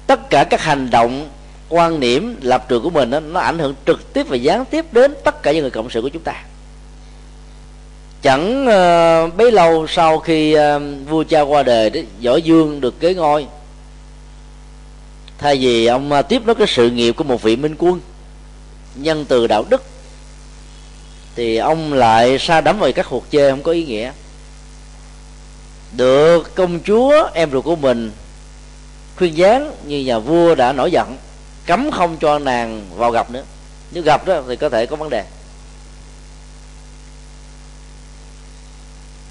[0.07, 1.29] Tất cả các hành động
[1.69, 4.85] quan niệm lập trường của mình đó, nó ảnh hưởng trực tiếp và gián tiếp
[4.93, 6.43] đến tất cả những người cộng sự của chúng ta
[8.21, 12.99] chẳng uh, bấy lâu sau khi uh, vua cha qua đời đó võ dương được
[12.99, 13.47] kế ngôi.
[15.37, 17.99] Thay vì ông uh, tiếp nối cái sự nghiệp của một vị minh quân
[18.95, 19.83] nhân từ đạo đức
[21.35, 24.11] thì ông lại sa đắm vào các cuộc chơi không có ý nghĩa.
[25.97, 28.11] Được công chúa em ruột của mình
[29.17, 31.17] khuyên gián như nhà vua đã nổi giận
[31.65, 33.43] cấm không cho nàng vào gặp nữa.
[33.91, 35.25] Nếu gặp đó thì có thể có vấn đề.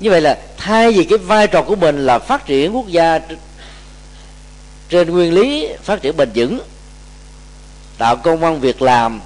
[0.01, 3.21] Như vậy là thay vì cái vai trò của mình là phát triển quốc gia
[4.89, 6.61] trên nguyên lý phát triển bền vững
[7.99, 9.21] tạo công an việc làm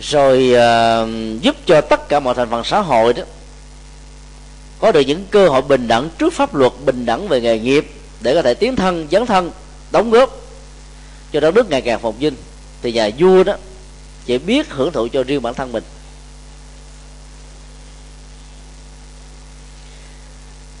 [0.00, 3.22] rồi uh, giúp cho tất cả mọi thành phần xã hội đó
[4.78, 7.90] có được những cơ hội bình đẳng trước pháp luật bình đẳng về nghề nghiệp
[8.20, 9.50] để có thể tiến thân dấn thân
[9.90, 10.40] đóng góp
[11.32, 12.34] cho đất nước ngày càng phồn vinh.
[12.82, 13.56] Thì nhà vua đó
[14.26, 15.84] chỉ biết hưởng thụ cho riêng bản thân mình.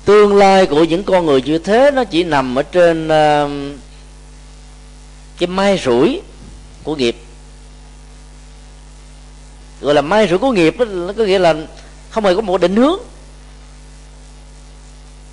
[0.06, 3.50] Tương lai của những con người như thế nó chỉ nằm ở trên uh,
[5.38, 6.20] cái mai rủi
[6.84, 7.16] của nghiệp.
[9.80, 11.54] Gọi là mai rủi của nghiệp đó, nó có nghĩa là
[12.10, 12.98] không hề có một định hướng.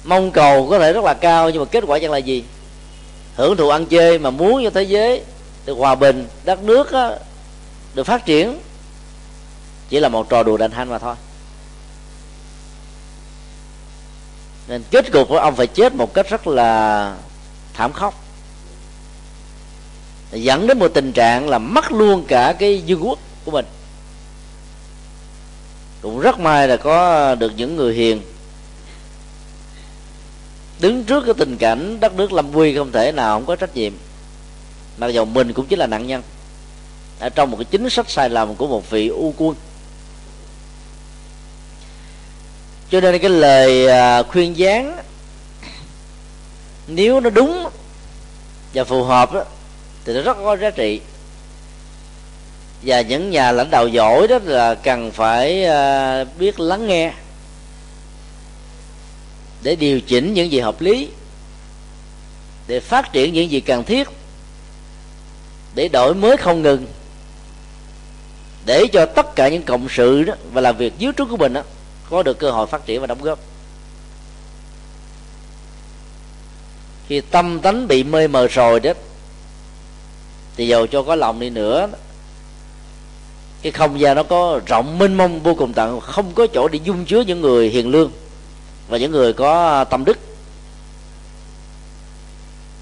[0.04, 2.44] Mong cầu có thể rất là cao nhưng mà kết quả chẳng là gì?
[3.36, 5.22] Hưởng thụ ăn chơi mà muốn cho thế giới
[5.66, 7.12] được hòa bình đất nước đó,
[7.94, 8.60] được phát triển
[9.90, 11.16] chỉ là một trò đùa đành hanh mà thôi.
[14.68, 17.16] Nên kết cục của ông phải chết một cách rất là
[17.74, 18.24] thảm khốc.
[20.32, 23.66] Dẫn đến một tình trạng là mất luôn cả cái dương quốc của mình.
[26.02, 28.22] Cũng rất may là có được những người hiền
[30.84, 33.76] đứng trước cái tình cảnh đất nước lâm quy không thể nào không có trách
[33.76, 33.94] nhiệm.
[34.98, 36.22] Mặc dù mình cũng chỉ là nạn nhân.
[37.20, 39.56] Ở trong một cái chính sách sai lầm của một vị u quân.
[42.94, 44.98] Cho nên cái lời à, khuyên gián
[46.88, 47.70] nếu nó đúng
[48.74, 49.44] và phù hợp đó,
[50.06, 51.02] thì nó rất có giá trị.
[52.82, 57.14] Và những nhà lãnh đạo giỏi đó là cần phải à, biết lắng nghe
[59.64, 61.10] để điều chỉnh những gì hợp lý
[62.68, 64.08] để phát triển những gì cần thiết
[65.76, 66.88] để đổi mới không ngừng
[68.66, 71.54] để cho tất cả những cộng sự đó và làm việc dưới trướng của mình
[71.54, 71.62] đó
[72.10, 73.40] có được cơ hội phát triển và đóng góp.
[77.08, 78.92] Khi tâm tánh bị mê mờ rồi đó
[80.56, 81.90] thì dầu cho có lòng đi nữa
[83.64, 86.80] cái không gian nó có rộng mênh mông vô cùng tận không có chỗ để
[86.84, 88.12] dung chứa những người hiền lương
[88.88, 90.18] và những người có tâm đức.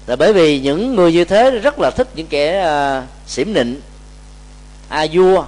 [0.06, 3.52] Là bởi vì những người như thế rất là thích những kẻ à, uh, xỉm
[3.52, 3.80] nịnh
[4.88, 5.44] a vua.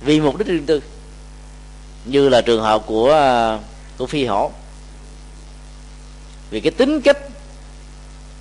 [0.00, 0.80] Vì mục đích riêng tư
[2.04, 3.58] như là trường hợp của à,
[3.98, 4.50] của phi hổ.
[6.50, 7.18] Vì cái tính cách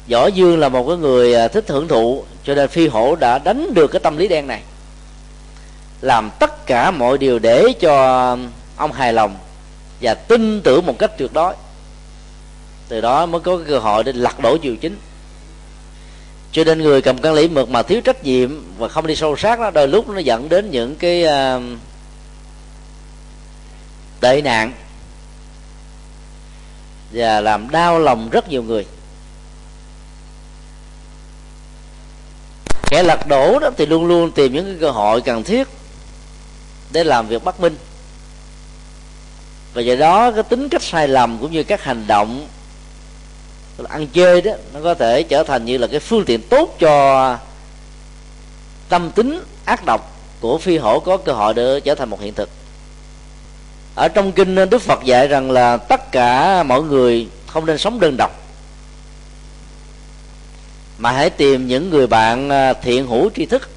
[0.10, 3.38] võ dương là một cái người à, thích hưởng thụ, cho nên phi hổ đã
[3.38, 4.62] đánh được cái tâm lý đen này.
[6.02, 8.38] Làm tất cả mọi điều để cho
[8.78, 9.36] ông hài lòng
[10.02, 11.54] và tin tưởng một cách tuyệt đối.
[12.88, 14.98] Từ đó mới có cơ hội để lật đổ triều chính.
[16.52, 19.36] Cho nên người cầm căn lý mực mà thiếu trách nhiệm và không đi sâu
[19.38, 21.60] sát đó, đôi lúc nó dẫn đến những cái à,
[24.22, 24.74] tệ nạn.
[27.12, 28.86] Và làm đau lòng rất nhiều người.
[32.90, 35.68] Kẻ lật đổ đó thì luôn luôn tìm những cái cơ hội cần thiết
[36.92, 37.78] để làm việc bất minh.
[39.74, 42.48] Và do đó cái tính cách sai lầm cũng như các hành động
[43.90, 47.38] ăn chơi đó, nó có thể trở thành như là cái phương tiện tốt cho
[48.90, 50.02] tâm tính ác độc
[50.40, 52.50] của phi hổ có cơ hội để trở thành một hiện thực
[54.02, 57.78] ở trong kinh ờ, đức phật dạy rằng là tất cả mọi người không nên
[57.78, 58.32] sống đơn độc.
[60.98, 63.70] Mà hãy tìm những người bạn ờ, thiện hữu tri thức.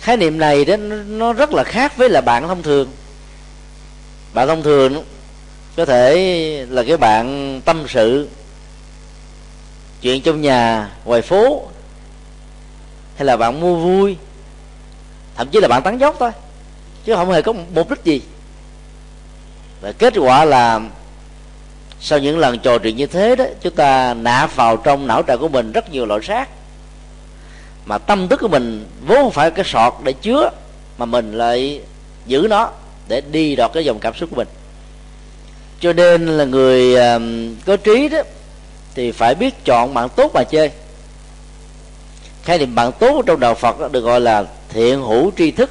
[0.00, 0.76] Khái niệm này đó
[1.06, 2.88] nó rất là khác với là bạn thông thường.
[4.32, 5.04] Bạn thông thường
[5.76, 8.28] có thể là cái bạn tâm sự,
[10.00, 11.68] chuyện trong nhà, ngoài phố,
[13.16, 14.16] hay là bạn mua vui,
[15.36, 16.30] thậm chí là bạn tán dốc thôi
[17.04, 18.20] chứ không hề có mục đích gì.
[19.80, 20.80] Và kết quả là
[22.00, 25.38] sau những lần trò chuyện như thế đó, chúng ta nạp vào trong não trạng
[25.38, 26.48] của mình rất nhiều loại rác
[27.84, 30.50] mà tâm thức của mình vốn không phải cái sọt để chứa,
[30.98, 31.80] mà mình lại
[32.26, 32.70] giữ nó
[33.08, 34.48] để đi đọt cái dòng cảm xúc của mình.
[35.80, 36.96] Cho nên là người
[37.66, 38.22] có trí đó,
[38.94, 40.70] thì phải biết chọn bạn tốt mà chơi.
[42.44, 45.70] Khái niệm bạn tốt trong đạo phật đó được gọi là thiện hữu tri thức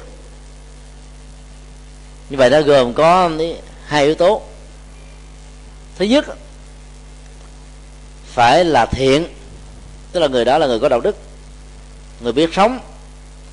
[2.32, 3.30] như vậy nó gồm có
[3.86, 4.42] hai yếu tố.
[5.98, 6.24] Thứ nhất
[8.26, 9.26] phải là thiện
[10.12, 11.16] tức là người đó là người có đạo đức
[12.20, 12.78] người biết sống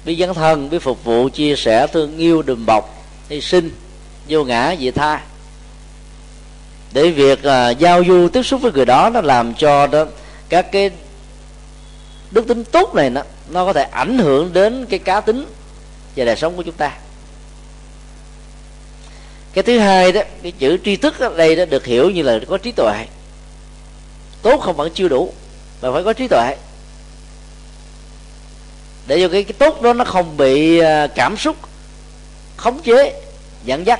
[0.06, 3.72] biết dấn thân biết phục vụ chia sẻ thương yêu đùm bọc hy sinh
[4.30, 5.22] vô ngã vị tha.
[6.92, 10.06] Để việc uh, giao du tiếp xúc với người đó nó làm cho đó
[10.50, 10.92] các cái
[12.32, 15.46] đức tính tốt này nó nó có thể ảnh hưởng đến cái cá tính
[16.16, 16.98] và đời sống của chúng ta
[19.54, 22.40] cái thứ hai đó cái chữ tri thức ở đây đó được hiểu như là
[22.48, 23.06] có trí tuệ.
[24.42, 25.34] Tốt không vẫn chưa đủ
[25.82, 26.56] mà phải có trí tuệ.
[29.08, 31.56] Để cho cái, cái tốt đó nó không bị à, cảm xúc
[32.58, 33.22] khống chế
[33.66, 34.00] dẫn dắt.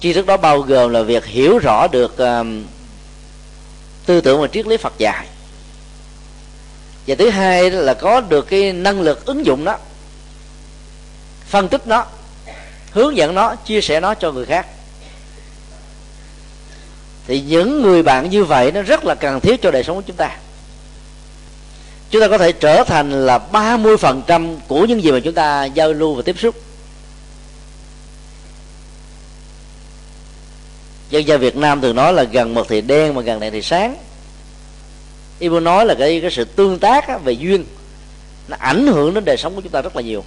[0.00, 2.46] Tri thức đó bao gồm là việc hiểu rõ được uh,
[4.06, 5.26] tư tưởng và triết lý Phật dạy.
[7.06, 9.78] Và thứ hai là có được cái năng lực ứng dụng đó
[11.46, 12.06] phân tích nó
[12.94, 14.66] hướng dẫn nó chia sẻ nó cho người khác.
[17.26, 20.02] Thì những người bạn như vậy nó rất là cần thiết cho đời sống của
[20.06, 20.36] chúng ta.
[22.10, 25.92] Chúng ta có thể trở thành là 30% của những gì mà chúng ta giao
[25.92, 26.54] lưu và tiếp xúc.
[31.10, 33.62] Dân gian Việt Nam thường nói là gần mực thì đen mà gần đèn thì
[33.62, 33.96] sáng.
[35.38, 37.64] Y muốn nói là cái cái sự tương tác á, về duyên
[38.48, 40.24] nó ảnh hưởng đến đời sống của chúng ta rất là nhiều.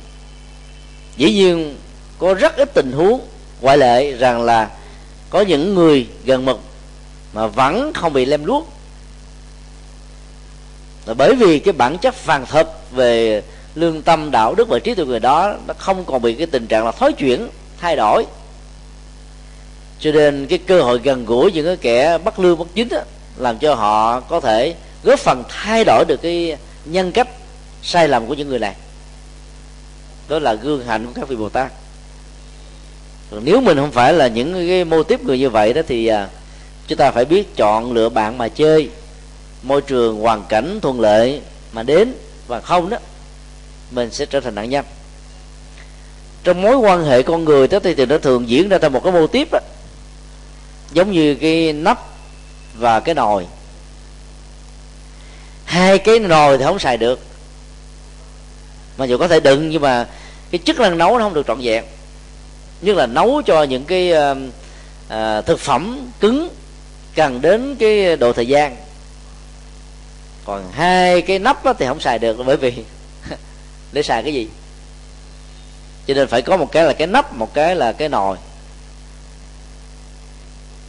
[1.18, 1.78] Dĩ nhiên
[2.20, 3.22] có rất ít tình huống
[3.61, 4.70] ngoại lệ rằng là
[5.30, 6.59] có những người gần mực
[7.34, 8.70] mà vẫn không bị lem luốc.
[11.05, 13.41] Là bởi vì cái bản chất phàn thật về
[13.76, 16.68] lương tâm đạo đức và trí tuệ người đó nó không còn bị cái tình
[16.68, 18.26] trạng là thói chuyển thay đổi.
[19.99, 22.97] Cho nên cái cơ hội gần gũi những cái kẻ bất lương bất chính đó,
[23.38, 27.28] làm cho họ có thể góp phần thay đổi được cái nhân cách
[27.84, 28.76] sai lầm của những người này.
[30.28, 31.72] Đó là gương hạnh của các vị bồ tát
[33.32, 36.28] nếu mình không phải là những cái mô tiếp người như vậy đó thì à,
[36.88, 38.89] chúng ta phải biết chọn lựa bạn mà chơi.
[39.63, 42.13] Môi trường hoàn cảnh thuận lợi mà đến
[42.47, 42.97] và không đó
[43.91, 44.86] mình sẽ trở thành nạn nhân.
[46.43, 49.03] Trong mối quan hệ con người đó thì, thì nó thường diễn ra theo một
[49.03, 49.59] cái mô tiếp đó,
[50.91, 51.99] giống như cái nắp
[52.78, 53.45] và cái nồi.
[55.65, 57.19] Hai cái nồi thì không xài được.
[58.97, 60.07] Mà dù có thể đựng nhưng mà
[60.51, 61.84] cái chức năng nấu nó không được trọn vẹn
[62.82, 64.38] nhất là nấu cho những cái uh,
[65.07, 66.49] uh, thực phẩm cứng
[67.15, 68.75] cần đến cái độ thời gian.
[70.45, 72.73] Còn hai cái nắp thì không xài được bởi vì
[73.91, 74.47] để xài cái gì?
[76.07, 78.38] Cho nên phải có một cái là cái nắp một cái là cái nồi.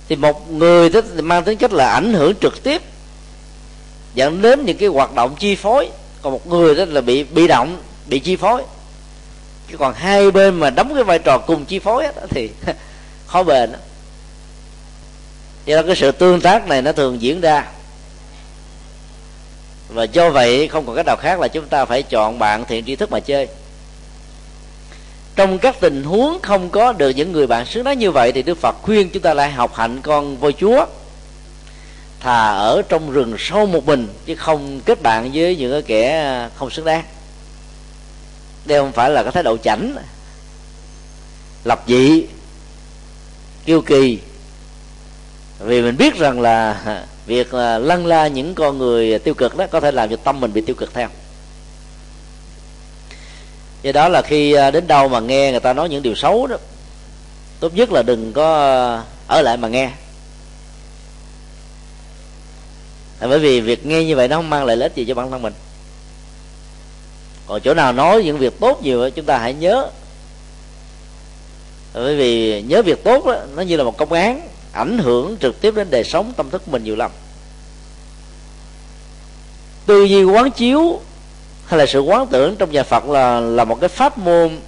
[0.09, 2.83] Thì một người thích mang tính chất là ảnh hưởng trực tiếp
[4.15, 5.89] dẫn đến những cái hoạt động chi phối.
[6.23, 8.63] Còn một người đó là bị bị động bị chi phối
[9.71, 12.51] chứ còn hai bên mà đóng cái vai trò cùng chi phối đó, thì
[13.27, 13.79] khó bền đó.
[15.65, 17.65] do đó cái sự tương tác này nó thường diễn ra.
[19.89, 22.85] Và do vậy không còn cách nào khác là chúng ta phải chọn bạn thiện
[22.85, 23.49] tri thức mà chơi.
[25.37, 28.43] Trong các tình huống không có được những người bạn xứng đáng như vậy thì
[28.43, 30.87] đức phật khuyên chúng ta lại học hạnh con voi chúa.
[32.21, 36.49] Thà ở trong rừng sâu một mình chứ không kết bạn với những cái kẻ
[36.57, 37.05] không xứng đáng
[38.69, 39.97] đây không phải là cái thái độ chảnh.
[41.65, 42.27] Lập dị
[43.65, 44.19] kiêu kỳ.
[45.59, 46.83] Vì mình biết rằng là
[47.27, 50.53] việc lăn la những con người tiêu cực đó có thể làm cho tâm mình
[50.53, 51.09] bị tiêu cực theo.
[53.83, 56.47] Do đó là khi à, đến đâu mà nghe người ta nói những điều xấu
[56.47, 56.57] đó,
[57.61, 58.47] tốt nhất là đừng có
[59.27, 59.91] ở lại mà nghe.
[63.21, 65.31] Bởi vì việc nghe như vậy nó không mang lại lợi ích gì cho bản
[65.31, 65.53] thân mình
[67.49, 69.89] còn chỗ nào nói những việc tốt nhiều chúng ta hãy nhớ.
[71.95, 75.61] Bởi vì nhớ việc tốt đó, nó như là một công án ảnh hưởng trực
[75.61, 77.11] tiếp đến đời sống tâm thức mình nhiều lắm.
[79.87, 81.01] Tư duy quán chiếu
[81.67, 84.59] hay là sự quán tưởng trong nhà Phật là là một cái pháp môn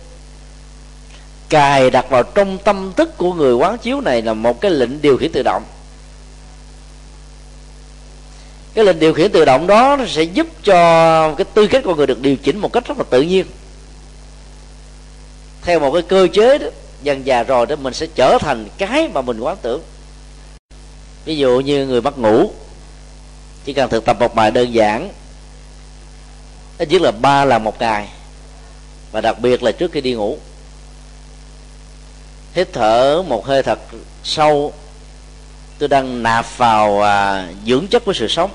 [1.48, 5.02] cài đặt vào trong tâm thức của người quán chiếu này là một cái lệnh
[5.02, 5.62] điều khiển tự động
[8.74, 11.96] cái lệnh điều khiển tự động đó nó sẽ giúp cho cái tư cách con
[11.96, 13.46] người được điều chỉnh một cách rất là tự nhiên.
[15.62, 16.66] Theo một cái cơ chế đó,
[17.02, 19.82] dần già rồi đó, mình sẽ trở thành cái mà mình quán tưởng.
[21.24, 22.50] Ví dụ như người mất ngủ,
[23.64, 25.10] chỉ cần thực tập một bài đơn giản,
[26.78, 28.08] ít nhất là ba lần một ngày,
[29.12, 30.38] và đặc biệt là trước khi đi ngủ.
[32.52, 33.78] Hít thở một hơi thật
[34.24, 34.72] sâu
[35.80, 38.50] tôi đang nạp vào à, dưỡng chất của sự sống.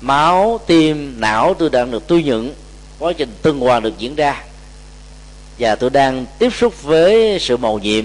[0.00, 2.54] Máu tim não tôi đang được tôi nhận
[2.98, 4.42] quá trình tuần hoàn được diễn ra.
[5.58, 8.04] Và tôi đang tiếp xúc với sự màu nhiệm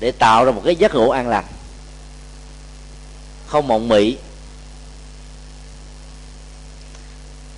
[0.00, 1.44] để tạo ra một cái giấc ngủ an lành.
[3.46, 4.16] Không mộng mị.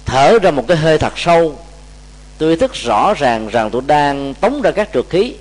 [0.05, 1.59] Thở ra một cái hơi thật sâu.
[2.39, 5.35] Tôi ý thức rõ ràng rằng tôi đang tống ra các trượt khí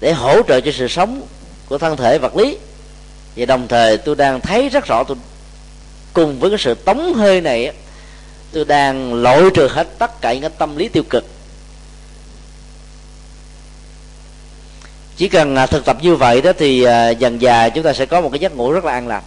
[0.00, 1.22] để hỗ trợ cho sự sống
[1.66, 2.58] của thân thể vật lý.
[3.36, 5.16] Và đồng thời tôi đang thấy rất rõ tôi
[6.12, 7.72] cùng với cái sự tống hơi này
[8.52, 11.24] tôi đang loại trừ hết tất cả những cái tâm lý tiêu cực.
[15.16, 18.06] Chỉ cần à, thực tập như vậy đó thì à, dần dà chúng ta sẽ
[18.06, 19.22] có một cái giấc ngủ rất là an lành.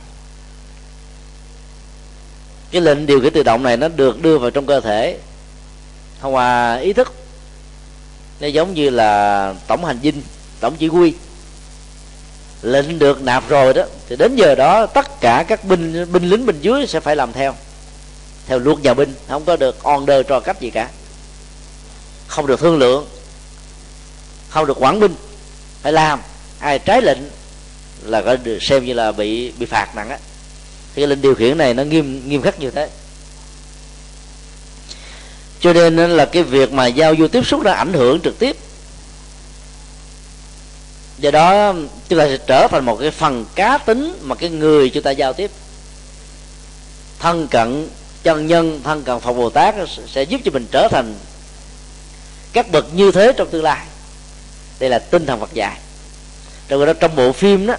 [2.71, 5.17] Cái lệnh điều khiển tự động này nó được đưa vào trong cơ thể,
[6.21, 7.13] thông qua ý thức.
[8.39, 10.21] Nó giống như là tổng hành dinh
[10.61, 11.13] tổng chỉ huy.
[12.61, 16.45] Lệnh được nạp rồi đó, thì đến giờ đó tất cả các binh binh lính
[16.45, 17.55] bên dưới sẽ phải làm theo.
[18.47, 20.89] Theo luật nhà binh, không có được order cho cách gì cả.
[22.27, 23.07] Không được thương lượng,
[24.49, 25.15] không được quản binh.
[25.81, 26.19] Phải làm,
[26.59, 27.19] ai trái lệnh
[28.03, 30.17] là có được xem như là bị bị phạt nặng á.
[30.95, 32.89] Thì cái lệnh điều khiển này nó nghiêm nghiêm khắc như thế.
[35.59, 38.57] Cho nên là cái việc mà giao du tiếp xúc nó ảnh hưởng trực tiếp
[41.21, 41.73] do đó,
[42.09, 45.11] chúng ta sẽ trở thành một cái phần cá tính mà cái người chúng ta
[45.11, 45.51] giao tiếp.
[47.19, 47.87] Thân cận
[48.23, 49.75] chân nhân, thân cận phật bồ tát
[50.07, 51.15] sẽ giúp cho mình trở thành
[52.53, 53.85] các bậc như thế trong tương lai.
[54.79, 55.77] Đây là tinh thần phật dạy.
[56.67, 57.75] Trong đó, trong bộ phim đó,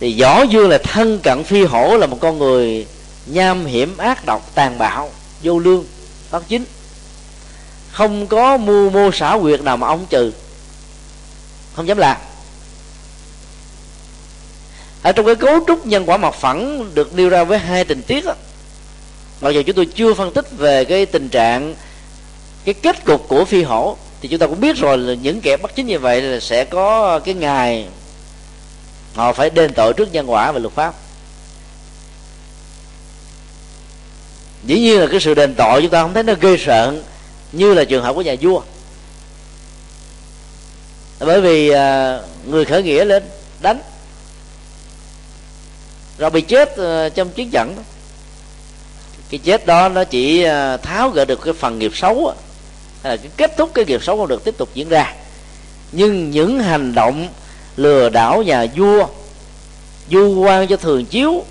[0.00, 2.86] thì võ dương là thân cận phi hổ, là một con người
[3.26, 5.10] nham hiểm, ác độc, tàn bạo,
[5.42, 5.84] vô lương,
[6.30, 6.64] bất chính.
[7.92, 10.32] Không có mưu mô xảo quyệt nào mà ông trừ
[11.78, 12.16] không dám làm
[15.02, 18.02] ở trong cái cấu trúc nhân quả mặt phẳng được nêu ra với hai tình
[18.02, 18.34] tiết đó,
[19.40, 21.74] mặc dù chúng tôi chưa phân tích về cái tình trạng
[22.64, 25.56] cái kết cục của phi hổ thì chúng ta cũng biết rồi là những kẻ
[25.56, 27.86] bất chính như vậy là sẽ có cái ngày
[29.14, 30.94] họ phải đền tội trước nhân quả và luật pháp.
[34.64, 36.94] Dĩ nhiên là cái sự đền tội chúng ta không thấy nó ghê sợ
[37.52, 38.62] như là trường hợp của nhà vua
[41.20, 43.22] bởi vì à, người khởi nghĩa lên
[43.60, 43.80] đánh.
[46.18, 47.82] Rồi bị chết à, trong chiến trận đó.
[49.30, 52.34] Cái chết đó nó chỉ à, tháo gỡ được cái phần nghiệp xấu
[53.02, 55.14] hay là cái kết thúc cái nghiệp xấu không được tiếp tục diễn ra.
[55.92, 57.28] Nhưng những hành động
[57.76, 59.06] lừa đảo nhà vua
[60.10, 61.44] du quan cho thường chiếu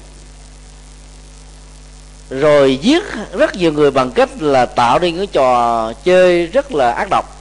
[2.30, 3.04] rồi giết
[3.34, 7.38] rất nhiều người bằng cách là tạo nên những trò chơi rất là ác độc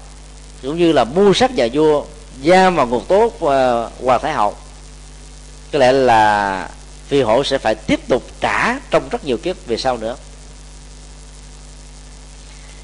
[0.63, 2.05] cũng như là mua sát nhà vua
[2.45, 4.55] giam vào ngục tốt ờ, uh, hoàng thái hậu
[5.73, 6.69] có lẽ là
[7.09, 10.17] phi hổ sẽ phải tiếp tục trả trong rất nhiều kiếp về sau nữa.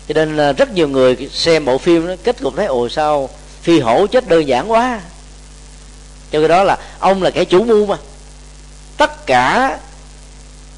[0.09, 3.30] Cho nên rất nhiều người xem bộ phim đó kết cục thấy ồ sao
[3.62, 5.00] phi hổ chết đơn giản quá.
[6.30, 7.96] Cho cái đó là ông là kẻ chủ mưu mà.
[8.96, 9.78] Tất cả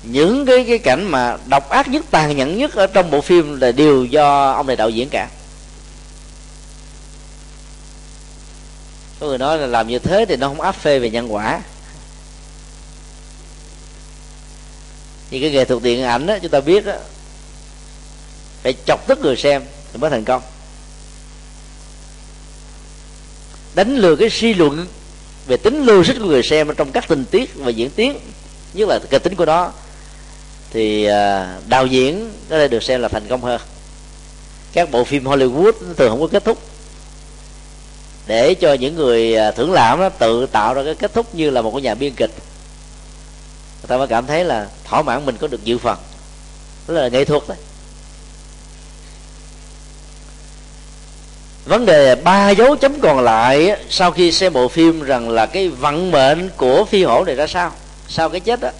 [0.02, 3.60] những cái cái cảnh mà độc ác nhất tàn nhẫn nhất ở trong bộ phim
[3.60, 5.28] là đều do ông này đạo diễn cả.
[9.20, 11.60] Có người nói là làm như thế thì nó không áp phê về nhân quả.
[15.30, 16.94] Như cái nghệ thuật điện ảnh đó chúng ta biết đó
[18.62, 19.62] phải chọc tức người xem
[19.92, 20.42] thì mới thành công.
[23.74, 24.86] Đánh lừa cái suy luận
[25.46, 28.18] về tính logic của người xem trong các tình tiết và diễn tiến,
[28.74, 29.72] nhất là kịch tính của nó,
[30.70, 33.60] thì à, đạo diễn có thể được xem là thành công hơn.
[34.72, 36.58] Các bộ phim Hollywood thường không có kết thúc
[38.26, 41.50] để cho những người à, thưởng lãm nó tự tạo ra cái kết thúc như
[41.50, 42.30] là một cái nhà biên kịch.
[43.82, 45.98] Người ta mới cảm thấy là thỏa mãn mình có được dự phần.
[46.88, 47.58] Đó là nghệ thuật đấy.
[51.64, 55.68] Vấn đề ba dấu chấm còn lại sau khi xem bộ phim rằng là cái
[55.68, 57.72] vận mệnh của phi hổ này ra sao,
[58.08, 58.70] sau cái chết đó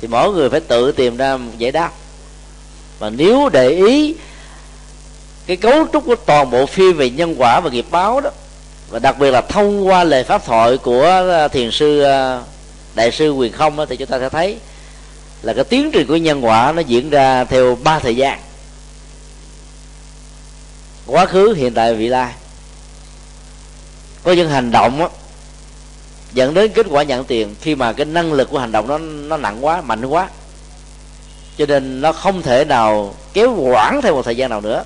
[0.00, 1.92] thì mỗi người phải tự tìm ra một giải đáp.
[2.98, 4.14] Và nếu để ý
[5.46, 8.30] cái cấu trúc của toàn bộ phim về nhân quả và nghiệp báo đó.
[8.90, 12.42] Và đặc biệt là thông qua lời pháp thoại của à, thiền sư à,
[12.94, 14.56] đại sư quyền không đó, thì chúng ta sẽ thấy
[15.42, 18.40] là cái tiến trình của nhân quả nó diễn ra theo ba thời gian.
[21.06, 22.32] Quá khứ hiện tại vị lai.
[24.22, 25.10] Có những hành động đó,
[26.32, 28.98] dẫn đến kết quả nhận tiền khi mà cái năng lực của hành động nó
[28.98, 30.28] nó nặng quá mạnh quá.
[31.58, 34.84] Cho nên nó không thể nào kéo quãng theo một thời gian nào nữa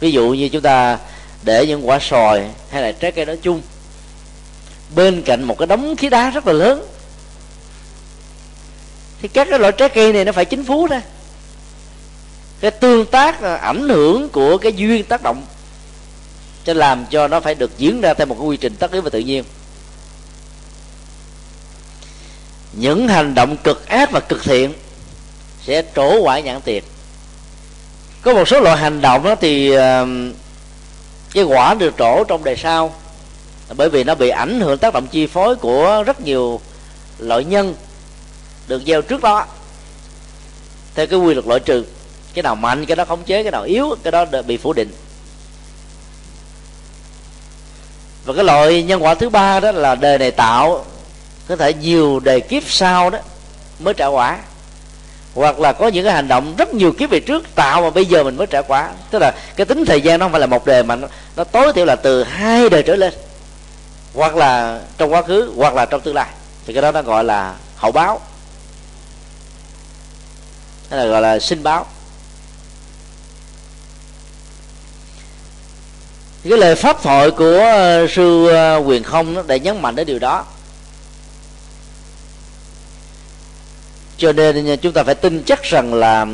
[0.00, 0.98] ví dụ như chúng ta
[1.42, 3.62] để những quả sòi hay là trái cây nói chung,
[4.94, 6.86] bên cạnh một cái đống khí đá rất là lớn,
[9.22, 11.02] thì các cái loại trái cây này nó phải chính phú ra.
[12.60, 15.42] Cái tương tác à, ảnh hưởng của cái duyên tác động
[16.64, 19.02] cho làm cho nó phải được diễn ra theo một cái quy trình tất yếu
[19.02, 19.44] và tự nhiên.
[22.72, 24.72] Những hành động cực ác và cực thiện
[25.66, 26.84] sẽ trổ quả nhãn tiền
[28.24, 29.76] có một số loại hành động đó thì
[31.34, 32.94] cái quả được trổ trong đời sau.
[33.76, 36.60] Bởi vì nó bị ảnh hưởng tác động chi phối của rất nhiều
[37.18, 37.74] loại nhân
[38.66, 39.46] được gieo trước đó.
[40.94, 41.84] Theo cái quy luật loại trừ,
[42.34, 44.92] cái nào mạnh, cái đó khống chế, cái nào yếu, cái đó bị phủ định.
[48.24, 50.84] Và cái loại nhân quả thứ ba đó là đời này tạo,
[51.48, 53.18] có thể nhiều đời kiếp sau đó
[53.78, 54.38] mới trả quả
[55.34, 58.06] hoặc là có những cái hành động rất nhiều kiếp về trước tạo mà bây
[58.06, 60.46] giờ mình mới trả quả tức là cái tính thời gian nó không phải là
[60.46, 63.14] một đề mà nó, nó tối thiểu là từ hai đời trở lên.
[64.14, 66.28] Hoặc là trong quá khứ hoặc là trong tương lai.
[66.66, 68.20] Thì cái đó nó gọi là hậu báo.
[70.90, 71.86] Hay là gọi là sinh báo.
[76.48, 80.18] Cái lời pháp thoại của ờ, sư ờ, quyền không đã nhấn mạnh đến điều
[80.18, 80.44] đó.
[84.18, 86.26] Cho nên chúng ta phải tin chắc rằng là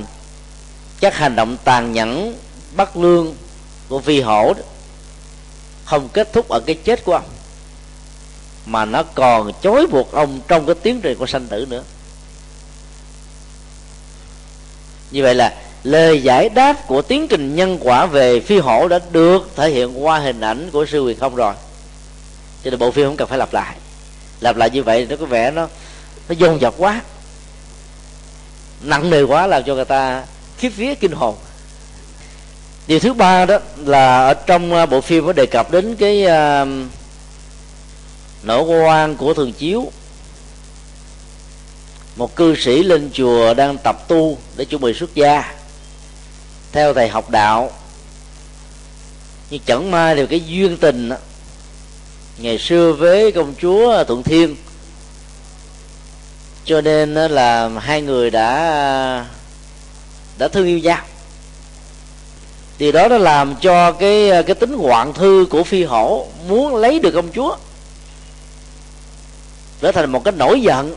[1.01, 2.39] các hành động tàn nhẫn
[2.77, 3.35] bất lương
[3.89, 4.63] của vi hổ đó,
[5.85, 7.29] không kết thúc ở cái chết của ông
[8.67, 11.83] mà nó còn chối buộc ông trong cái tiến trình của sanh tử nữa.
[15.11, 15.55] Như vậy là
[15.85, 20.05] lời giải đáp của tiến trình nhân quả về phi hổ đã được thể hiện
[20.05, 21.55] qua hình ảnh của sư quyền không rồi.
[22.65, 23.77] Cho nên bộ phim không cần phải lặp lại.
[24.41, 25.69] Lặp lại như vậy nó có vẻ nó
[26.29, 27.01] nó dồn dập quá
[28.83, 30.25] nặng nề quá làm cho người ta
[30.59, 31.37] khiếp vía kinh hồn.
[32.87, 36.25] Điều thứ ba đó là ở trong à, bộ phim có đề cập đến cái
[36.25, 36.69] uh,
[38.43, 39.93] nỗi oan của thường chiếu.
[42.17, 45.55] Một cư sĩ lên chùa đang tập tu để chuẩn bị xuất gia
[46.73, 47.71] theo thầy học đạo.
[49.51, 51.17] Nhưng chẳng may thì cái duyên tình đó,
[52.39, 54.57] ngày xưa với công chúa thuận thiên
[56.65, 59.25] cho nên là hai người đã
[60.39, 61.05] đã thương yêu nhau.
[62.79, 66.99] Thì đó nó làm cho cái cái tính hoạn thư của phi hổ muốn lấy
[66.99, 67.57] được công chúa
[69.81, 70.95] trở thành một cái nổi giận,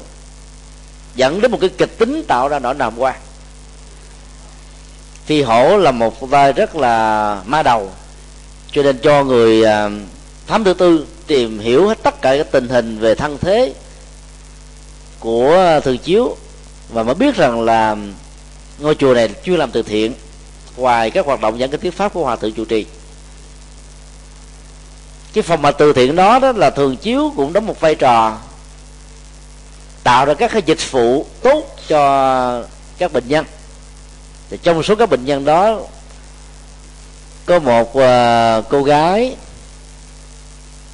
[1.16, 3.16] dẫn đến một cái kịch tính tạo ra nỗi nàm quan
[5.26, 7.92] phi hổ là một vai rất là ma đầu,
[8.72, 9.90] cho nên cho người à,
[10.48, 13.74] thám tử tư tìm hiểu hết tất cả các tình hình về thân thế
[15.24, 16.36] của ờ, thường chiếu.
[16.90, 17.96] Và mới biết rằng là
[18.80, 20.14] ngôi chùa này chưa làm từ thiện
[20.78, 22.86] ngoài các hoạt động giảng kinh thuyết pháp của hòa thượng chủ trì.
[25.34, 28.38] Cái phòng mà từ thiện đó đó là thường chiếu cũng đóng một vai trò
[30.04, 32.64] tạo ra các cái dịch vụ tốt cho
[32.98, 33.46] các bệnh nhân.
[34.50, 35.80] Thì trong số các bệnh nhân đó
[37.46, 39.36] có một uh, cô gái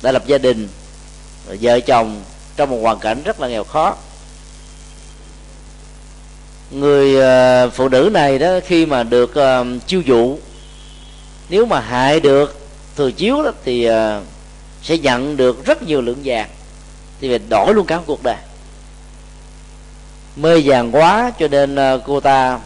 [0.02, 0.68] đã lập gia đình
[1.62, 2.22] vợ chồng
[2.56, 3.96] trong một hoàn cảnh rất là nghèo khó
[6.72, 10.38] người ờ, phụ nữ này đó khi mà được uh, chiêu dụ
[11.50, 12.60] nếu mà hại được
[12.96, 13.96] thừa chiếu đó thì uh,
[14.84, 16.50] sẽ nhận được rất nhiều lượng vàng.
[17.22, 18.36] Thì phải đổi luôn cả cuộc đời.
[20.36, 22.60] Mê vàng quá cho nên uh, cô ta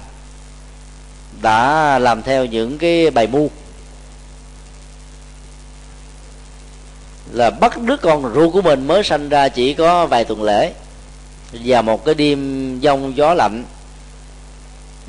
[1.41, 3.49] đã làm theo những cái bài mưu.
[7.31, 10.73] Là bắt đứa con ruột của mình mới sanh ra chỉ có vài tuần lễ.
[11.63, 13.63] Và một cái đêm giông gió lạnh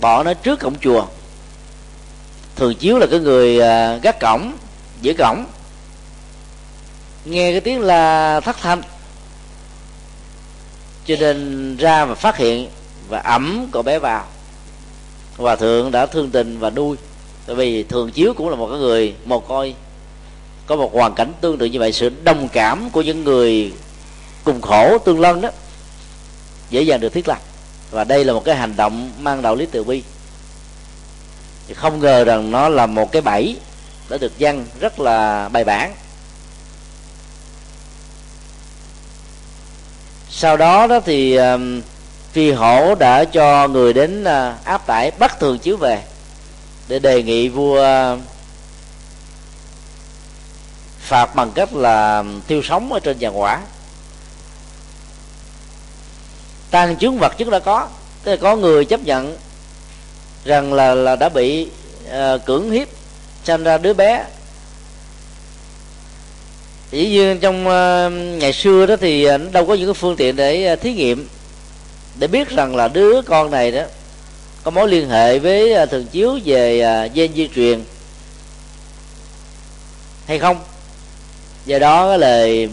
[0.00, 1.06] bỏ nó trước cổng chùa.
[2.56, 4.52] Thường chiếu là cái người à, gác cổng
[5.00, 5.44] giữ cổng.
[7.24, 8.82] Nghe cái tiếng là thất thanh.
[11.06, 12.68] Cho nên ra và phát hiện
[13.08, 14.24] và ẩm cậu bé vào.
[15.36, 16.96] Hòa thượng đã thương tình và nuôi.
[17.46, 19.74] Tại vì thường chiếu cũng là một cái người mồ côi.
[20.66, 23.72] Có một hoàn cảnh tương tự như vậy, sự đồng cảm của những người
[24.44, 25.48] cùng khổ tương lân đó,
[26.70, 27.38] dễ dàng được thiết lập
[27.90, 30.02] và đây là một cái hành động mang đạo lý từ bi.
[31.68, 33.56] Thì không ngờ rằng nó là một cái bẫy
[34.08, 35.94] đã được dăng rất là bài bản.
[40.30, 41.38] Sau đó đó thì
[42.34, 46.02] phi hổ đã cho người đến à, áp tải bắt thường chiếu về
[46.88, 48.16] để đề nghị vua à,
[50.98, 53.60] phạt bằng cách là tiêu sống ở trên giàn quả
[56.74, 57.88] tan chứng vật chất đã có.
[58.24, 59.36] Tức là có người chấp nhận
[60.44, 61.68] rằng là là đã bị
[62.08, 62.88] uh, cưỡng hiếp
[63.44, 64.24] sanh ra đứa bé.
[66.90, 70.36] Dĩ nhiên trong uh, ngày xưa đó thì uh, đâu có những cái phương tiện
[70.36, 71.28] để uh, thí nghiệm
[72.18, 73.82] để biết rằng là đứa con này đó
[74.62, 77.84] có mối liên hệ với uh, thường chiếu về uh, gen di truyền
[80.26, 80.58] hay không.
[81.66, 82.68] Do đó cái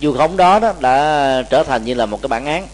[0.00, 2.68] vu khống đó đó đã trở thành như là một cái bản án.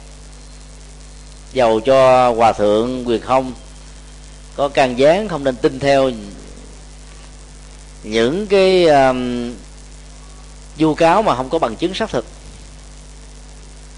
[1.53, 3.53] Dầu cho hòa thượng quyền không
[4.57, 6.11] có can gián không nên tin theo
[8.03, 9.53] những cái um,
[10.79, 12.25] vu cáo mà không có bằng chứng xác thực.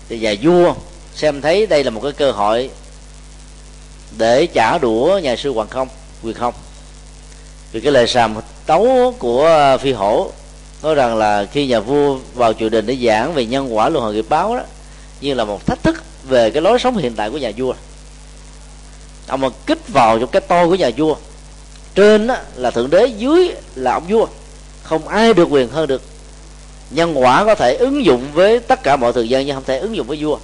[0.09, 0.75] Thì nhà vua
[1.15, 2.71] xem thấy đây là một cái cơ hội
[4.19, 5.89] để trả đũa nhà sư hoàng không
[6.23, 6.55] quyền không.
[7.73, 8.35] Vì cái lời sàm
[8.67, 10.31] tấu của phi hổ
[10.87, 14.05] nói rằng là khi nhà vua vào triều đình để giảng về nhân quả luân
[14.05, 14.63] hồi nghiệp báo đó
[15.21, 17.75] như là một thách thức về cái lối sống hiện tại của nhà vua.
[19.27, 21.17] Ông mà kích vào trong cái tôi của nhà vua
[21.95, 24.27] trên đó là thượng đế dưới là ông vua.
[24.83, 26.03] Không ai được quyền hơn được.
[26.91, 29.79] Nhân quả có thể ứng dụng với tất cả mọi thường dân nhưng không thể
[29.79, 30.39] ứng dụng với vua.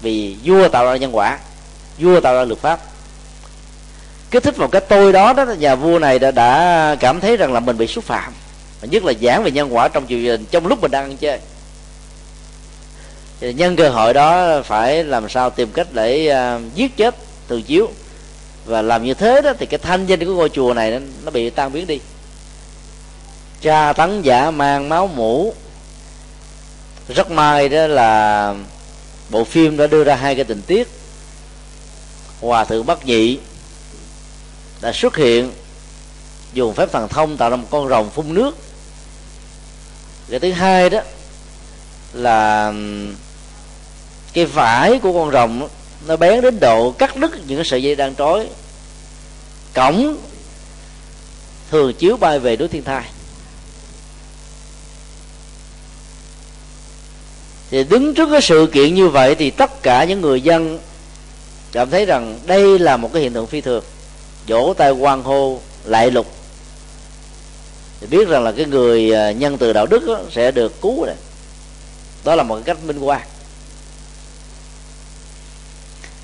[0.00, 1.38] Vì vua tạo ra nhân quả
[1.98, 2.80] vua tạo ra luật pháp.
[4.30, 7.52] Kích thích vào cái tôi đó đó nhà vua này đã, đã cảm thấy rằng
[7.52, 8.32] là mình bị xúc phạm
[8.82, 11.38] nhất là giảng về nhân quả trong chiều trong lúc mình đang ăn chơi.
[13.40, 17.14] Thì nhân cơ hội đó phải làm sao tìm cách để uh, giết chết
[17.48, 17.88] từ chiếu.
[18.64, 21.30] Và làm như thế đó thì cái thanh danh của ngôi chùa này nó, nó
[21.30, 22.00] bị tan biến đi.
[23.60, 25.54] Tra tấn giả mang máu mũ
[27.08, 28.54] rất may đó là
[29.30, 30.88] bộ phim đã đưa ra hai cái tình tiết.
[32.40, 33.38] Hòa thượng bắc nhị
[34.80, 35.52] đã xuất hiện
[36.52, 38.56] dùng phép thần thông tạo ra một con rồng phun nước
[40.30, 41.00] cái thứ hai đó
[42.12, 42.72] là
[44.32, 45.68] cái vải của con rồng
[46.06, 48.48] nó bén đến độ cắt đứt những cái sợi dây đang trói.
[49.74, 50.16] Cổng
[51.70, 53.04] thường chiếu bay về núi thiên thai.
[57.70, 60.78] Thì đứng trước cái sự kiện như vậy thì tất cả những người dân
[61.72, 63.84] cảm thấy rằng đây là một cái hiện tượng phi thường.
[64.46, 66.37] Vỗ tay quan hô, lại lục
[68.00, 71.06] thì biết rằng là cái người à, nhân từ đạo đức đó, sẽ được cứu
[71.06, 71.14] này
[72.24, 73.20] đó là một cái cách minh quan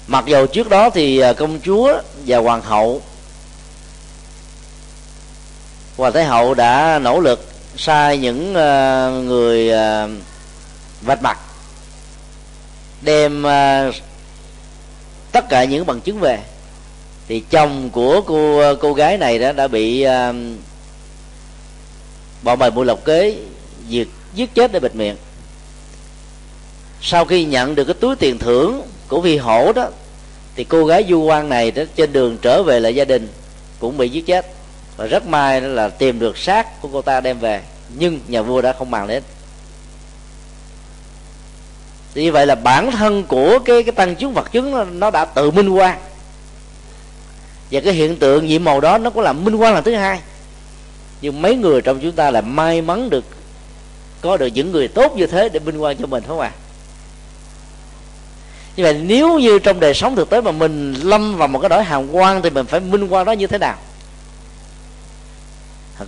[0.06, 3.02] mặc dù trước đó thì à, công chúa và hoàng hậu
[5.96, 7.44] hoàng thái hậu đã nỗ lực
[7.76, 9.70] sai những à, người
[11.00, 11.38] vạch mặt
[13.02, 13.42] đem
[15.32, 16.38] tất cả những bằng chứng về
[17.28, 20.06] thì chồng của cô cô gái này đã đã bị
[22.44, 23.36] bọn bài mưu lọc kế
[23.90, 25.16] diệt giết chết để bịt miệng.
[27.02, 29.88] Sau khi nhận được cái túi tiền thưởng của vi hổ đó
[30.56, 33.28] thì cô gái du quan này đó trên đường trở về lại gia đình
[33.78, 34.46] cũng bị giết chết.
[34.96, 37.62] Và rất may đó là tìm được xác của cô ta đem về
[37.98, 39.22] nhưng nhà vua đã không màng đến.
[42.14, 45.10] Thì như vậy là bản thân của cái cái tăng chứng vật chứng nó, nó
[45.10, 45.98] đã tự minh quan
[47.70, 50.20] và cái hiện tượng nhiệm màu đó nó cũng là minh quan là thứ hai
[51.24, 53.24] nhưng mấy người trong chúng ta là may mắn được
[54.20, 56.52] có được những người tốt như thế để minh quan cho mình phải không ạ
[56.54, 56.58] à?
[58.76, 61.68] như vậy nếu như trong đời sống thực tế mà mình lâm vào một cái
[61.68, 63.76] đổi hàm quan thì mình phải minh quan đó như thế nào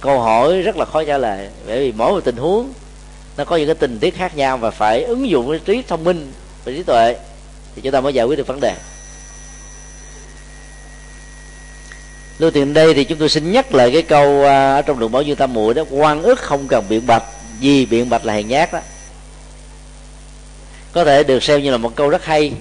[0.00, 2.72] câu hỏi rất là khó trả lời, bởi vì mỗi một tình huống
[3.36, 6.04] nó có những cái tình tiết khác nhau và phải ứng dụng cái trí thông
[6.04, 6.32] minh
[6.64, 7.16] và trí tuệ
[7.74, 8.74] thì chúng ta mới giải quyết được vấn đề
[12.38, 15.12] lưu tiền đây thì chúng tôi xin nhắc lại cái câu à, ở trong đường
[15.12, 17.22] bảo như tam muội đó quan ức không cần biện bạch
[17.60, 18.80] vì biện bạch là hèn nhát đó.
[20.92, 22.52] Có thể được xem như là một câu rất hay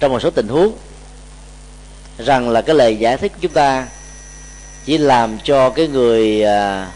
[0.00, 0.72] trong một số tình huống
[2.18, 3.86] rằng là cái lời giải thích của chúng ta
[4.84, 6.90] chỉ làm cho cái người à,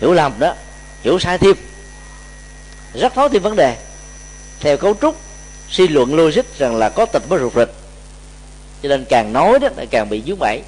[0.00, 0.54] hiểu lầm đó
[1.02, 1.56] hiểu sai thêm
[2.94, 3.76] rất khó thêm vấn đề.
[4.60, 5.16] Theo cấu trúc
[5.68, 7.72] suy luận logic rằng là có tịch mới rụt rịch
[8.82, 10.62] cho nên càng nói đó lại càng bị dướng bẫy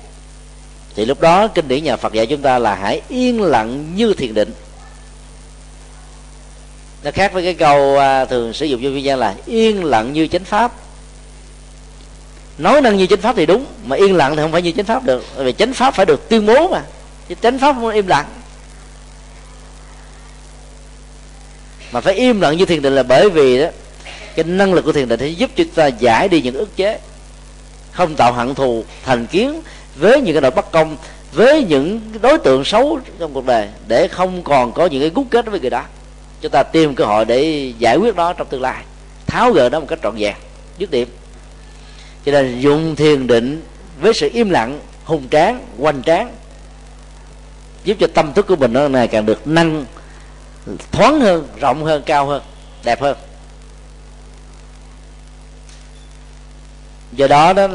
[0.97, 4.15] thì lúc đó kinh điển nhà Phật dạy chúng ta là hãy yên lặng như
[4.15, 4.53] thiền định.
[7.03, 10.13] Nó khác với cái câu à, thường sử dụng cho viên gian là yên lặng
[10.13, 10.73] như chánh pháp.
[12.59, 14.85] Nói năng như chánh pháp thì đúng, mà yên lặng thì không phải như chánh
[14.85, 15.25] pháp được.
[15.37, 16.83] Vì chánh pháp phải được tuyên bố mà.
[17.29, 18.27] Chứ chánh pháp không im lặng.
[21.93, 23.69] Mà phải im lặng như thiền định là bởi vì đó,
[24.35, 26.77] cái năng lực của thiền định sẽ giúp cho chúng ta giải đi những ức
[26.77, 26.99] chế,
[27.93, 29.63] không tạo hận thù, thành kiến
[29.99, 30.97] với những cái nỗi bất công,
[31.33, 35.27] với những đối tượng xấu trong cuộc đời, để không còn có những cái gút
[35.31, 35.83] kết với người đó.
[36.41, 38.85] Chúng ta tìm cơ hội để giải quyết đó trong tương lai.
[39.27, 40.35] Tháo gỡ đó một cách trọn vẹn,
[40.79, 41.09] dứt điểm.
[42.25, 43.63] Cho nên dùng thiền định
[44.01, 46.33] với sự im lặng, hùng tráng, hoành tráng,
[47.85, 49.85] giúp cho tâm thức của mình nó ngày càng được năng,
[50.93, 52.43] thoáng hơn, rộng hơn, cao hơn,
[52.85, 53.17] đẹp hơn.
[57.13, 57.69] Do đó đó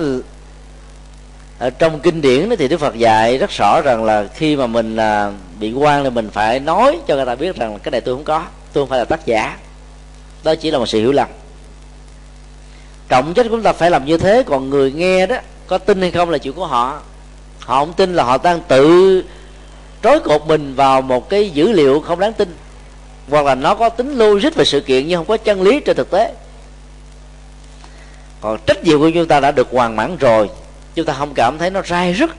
[1.61, 4.95] ở trong kinh điển thì đức phật dạy rất rõ rằng là khi mà mình
[4.95, 8.15] là bị quan thì mình phải nói cho người ta biết rằng cái này tôi
[8.15, 9.57] không có, tôi không phải là tác giả.
[10.43, 11.27] Đó chỉ là một sự hiểu lầm.
[13.09, 15.35] Trọng trách chúng ta phải làm như thế, còn người nghe đó,
[15.67, 17.01] có tin hay không là chuyện của họ.
[17.59, 19.23] Họ không tin là họ đang tự
[20.03, 22.55] trói cột mình vào một cái dữ liệu không đáng tin.
[23.29, 25.97] Hoặc là nó có tính logic về sự kiện nhưng không có chân lý trên
[25.97, 26.33] thực tế.
[28.41, 30.49] Còn trách nhiệm của chúng ta đã được hoàn mãn rồi
[30.95, 32.29] chúng ta không cảm thấy nó sai rứt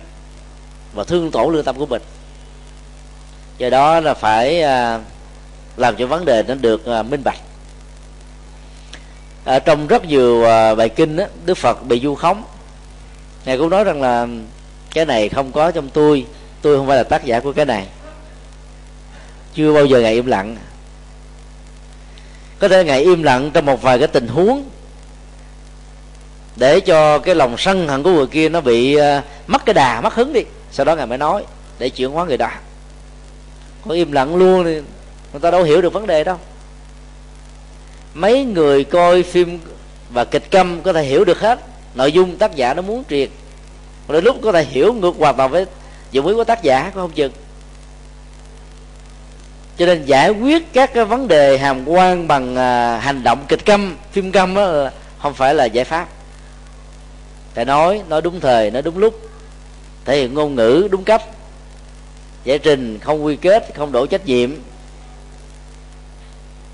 [0.95, 2.03] và thương tổn lương tâm của mình.
[3.59, 5.01] Do đó là phải à,
[5.77, 7.39] làm cho vấn đề nó được à, minh bạch.
[9.45, 10.43] Ở trong rất nhiều
[10.77, 12.43] bài kinh đó, đức phật bị du khống.
[13.45, 14.27] Ngài cũng nói rằng là
[14.91, 16.27] cái này không có trong tôi
[16.63, 17.87] tôi không phải là tác giả của cái này.
[19.55, 20.57] Chưa bao giờ ngài im lặng.
[22.59, 24.65] Có thể ngài im lặng trong một vài cái tình huống
[26.57, 30.01] để cho cái lòng sân hận của người kia nó bị ờ, mất cái đà,
[30.01, 30.45] mất hứng đi.
[30.73, 31.45] Sau đó ngài mới nói,
[31.79, 32.51] để chuyển hóa người đó.
[33.89, 34.75] Có im lặng luôn thì
[35.33, 36.37] người ta đâu hiểu được vấn đề đâu.
[38.15, 39.59] Mấy người coi phim
[40.11, 41.61] và kịch câm có thể hiểu được hết.
[41.95, 43.31] Nội dung tác giả nó muốn truyền.
[44.09, 45.67] Đôi lúc có thể hiểu ngược hoàn toàn với
[46.11, 47.33] dụng ý của tác giả, có không chừng?
[49.79, 53.65] Cho nên giải quyết các cái vấn đề hàm quan bằng ờ, hành động kịch
[53.65, 56.09] câm, phim câm đó ờ, không phải là giải pháp
[57.55, 59.21] phải nói nói đúng thời nói đúng lúc.
[60.05, 61.23] Thể hiện ngôn ngữ đúng cách.
[62.45, 64.51] Giải trình không quy kết không đổ trách nhiệm.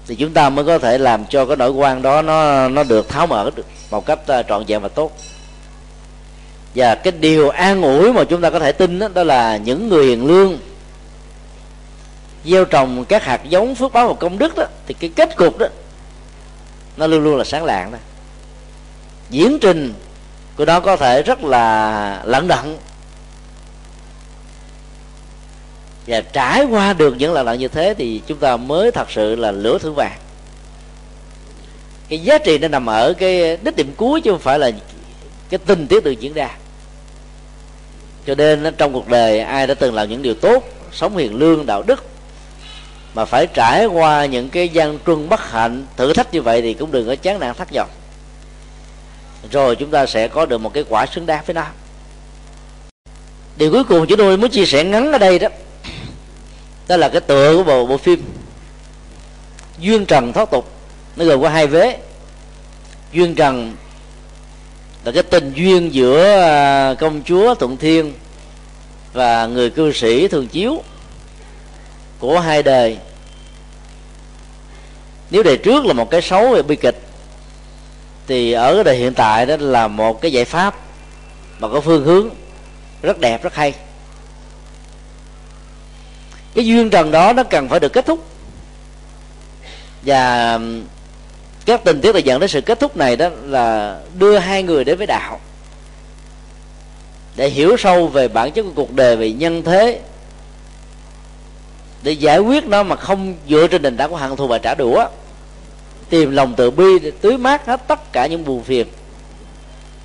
[0.06, 3.08] Thì chúng ta mới có thể làm cho cái nội quan đó nó nó được
[3.08, 5.12] tháo mở được một cách uh, trọn vẹn và tốt.
[6.74, 9.88] Và cái điều an ủi mà chúng ta có thể tin đó, đó là những
[9.88, 10.58] người hiền lương
[12.44, 15.58] gieo trồng các hạt giống phước báo và công đức đó thì cái kết cục
[15.58, 15.66] đó
[16.96, 17.98] nó luôn luôn là sáng lạng đó.
[19.30, 19.94] Diễn trình
[20.58, 22.78] của nó có thể rất là lận đận.
[26.06, 29.36] Và trải qua được những lần lận như thế thì chúng ta mới thật sự
[29.36, 30.18] là lửa thử vàng.
[32.08, 34.70] Cái giá trị nó nằm ở cái đích điểm cuối chứ không phải là
[35.50, 36.50] cái tình tiết được diễn ra.
[38.26, 41.66] Cho nên trong cuộc đời ai đã từng làm những điều tốt, sống hiền lương,
[41.66, 42.04] đạo đức,
[43.14, 46.74] mà phải trải qua những cái gian truân bất hạnh, thử thách như vậy thì
[46.74, 47.88] cũng đừng có chán nản thất vọng
[49.50, 51.64] rồi chúng ta sẽ có được một cái quả xứng đáng với nó.
[53.56, 55.48] Điều cuối cùng chúng tôi muốn chia sẻ ngắn ở đây đó
[56.88, 58.22] đó là cái tựa của bộ bộ phim
[59.78, 60.70] duyên trần thoát tục.
[61.16, 61.98] Nó gồm có hai vế.
[63.12, 63.76] Duyên trần
[65.04, 68.14] là cái tình duyên giữa à, công chúa thuận thiên
[69.12, 70.82] và người cư sĩ thường chiếu
[72.18, 72.98] của hai đời.
[75.30, 77.07] Nếu đời trước là một cái xấu về bi kịch
[78.28, 80.74] thì ở cái đời hiện tại đó là một cái giải pháp,
[81.58, 82.28] mà có phương hướng
[83.02, 83.74] rất đẹp, rất hay.
[86.54, 88.26] Cái duyên trần đó nó cần phải được kết thúc.
[90.02, 90.58] Và
[91.66, 94.84] các tình tiết là dẫn đến sự kết thúc này đó là đưa hai người
[94.84, 95.40] đến với đạo.
[97.36, 100.00] Để hiểu sâu về bản chất của cuộc đời, về nhân thế.
[102.02, 104.74] Để giải quyết nó mà không dựa trên nền tảng của hận thù và trả
[104.74, 105.06] đũa
[106.10, 108.86] tìm lòng từ bi để tưới mát hết tất cả những buồn phiền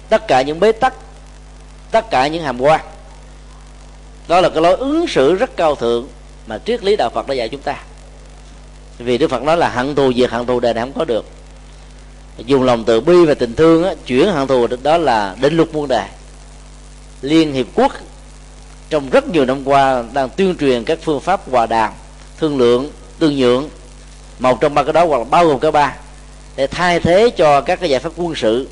[0.10, 0.93] tất cả những bế tắc
[1.91, 2.82] tất cả những hàm quan.
[4.28, 6.08] Đó là cái lối ứng xử rất cao thượng
[6.47, 7.84] mà triết lý đạo phật đã dạy chúng ta.
[8.97, 11.26] Vì đức phật nói là hận thù diệt hận thù đời này không có được.
[12.38, 15.74] Dùng lòng từ bi và tình thương á, chuyển hận thù đó là định luật
[15.74, 16.08] muôn đời
[17.22, 17.91] liên hiệp quốc
[18.89, 21.93] trong rất nhiều năm qua đang tuyên truyền các phương pháp hòa đàm
[22.39, 23.70] thương lượng tương nhượng
[24.40, 25.96] một trong ba cái đó hoặc là bao gồm cả ba.
[26.56, 28.70] Để thay thế cho các cái giải pháp quân sự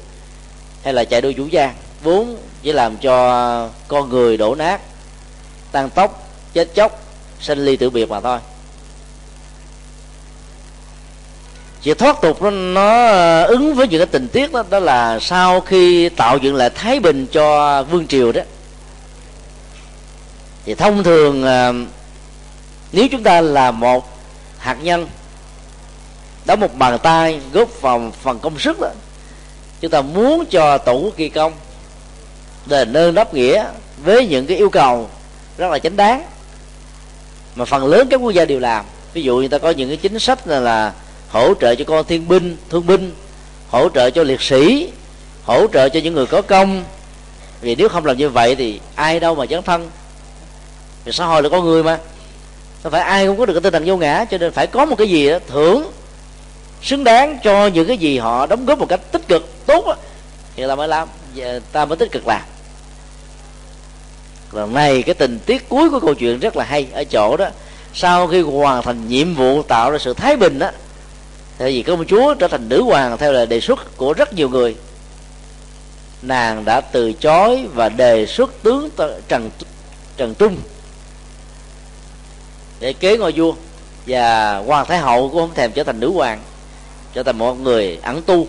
[0.84, 1.74] hay là chạy đua vũ trang.
[2.04, 4.82] Vốn chỉ làm cho con người đổ nát
[5.72, 7.04] tăng tốc chết chóc
[7.40, 8.40] sinh ly tử biệt mà thôi.
[11.84, 15.62] Chuyện thoát tục nó, nó ứng với những cái tình tiết đó đó là sau
[15.62, 18.42] khi tạo dựng lại thái bình cho vương triều đó.
[20.66, 21.72] Thì thông thường à,
[22.92, 24.20] nếu chúng ta là một
[24.58, 25.08] hạt nhân
[26.46, 28.90] đóng một bàn tay góp vào phần công sức đó.
[29.82, 31.54] Chúng ta muốn cho tổ quốc kỳ công
[32.66, 33.66] đền ơn đáp nghĩa
[34.04, 35.10] với những cái yêu cầu
[35.58, 36.24] rất là chính đáng.
[37.56, 38.86] Mà phần lớn các quốc gia đều làm.
[39.14, 40.94] Ví dụ người ta có những cái chính sách là, là
[41.30, 43.14] hỗ trợ cho con thiên binh thương binh
[43.70, 44.92] hỗ trợ cho liệt sĩ
[45.44, 46.84] hỗ trợ cho những người có công.
[47.62, 49.90] Vì nếu không làm như vậy thì ai đâu mà dấn thân.
[51.06, 52.00] Vì xã hội là có người mà.
[52.84, 54.86] Không phải ai cũng có được cái tinh thần vô ngã cho nên phải có
[54.86, 55.92] một cái gì đó thưởng
[56.82, 59.96] xứng đáng cho những cái gì họ đóng góp một cách tích cực tốt đó,
[60.56, 61.08] thì ta mới làm
[61.72, 62.42] ta mới tích cực làm.
[64.52, 67.48] Lần này cái tình tiết cuối của câu chuyện rất là hay ở chỗ đó.
[67.94, 70.70] Sau khi hoàn thành nhiệm vụ tạo ra sự thái bình đó
[71.58, 74.50] thì vì công chúa trở thành nữ hoàng theo lời đề xuất của rất nhiều
[74.50, 74.76] người
[76.22, 78.90] nàng đã từ chối và đề xuất tướng
[79.28, 79.50] trần
[80.18, 80.58] trần trung
[82.80, 83.54] để kế ngôi vua
[84.08, 86.40] và hoàng thái hậu cũng không thèm trở thành nữ hoàng
[87.14, 88.48] trở thành một người ẩn tu.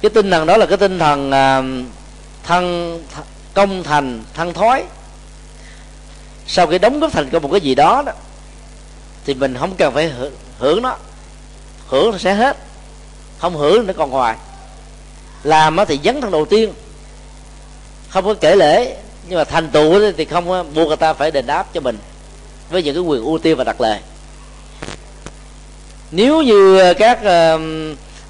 [0.00, 1.62] Cái tinh thần đó là cái tinh thần à,
[2.42, 3.02] thân
[3.54, 4.84] công thành thân thói.
[6.46, 8.12] Sau khi đóng góp thành công một cái gì đó, đó
[9.24, 10.12] thì mình không cần phải
[10.58, 10.96] hưởng nó.
[11.88, 12.56] Hưởng nó sẽ hết
[13.38, 14.36] không hưởng nó còn ngoài
[15.42, 16.72] làm thì dấn thân đầu tiên
[18.08, 18.96] không có kể lễ
[19.28, 21.98] nhưng mà thành tựu thì không buộc người ta phải đền đáp cho mình
[22.70, 24.00] với những cái quyền ưu tiên và đặc lệ
[26.14, 27.60] nếu như ờ, các uh,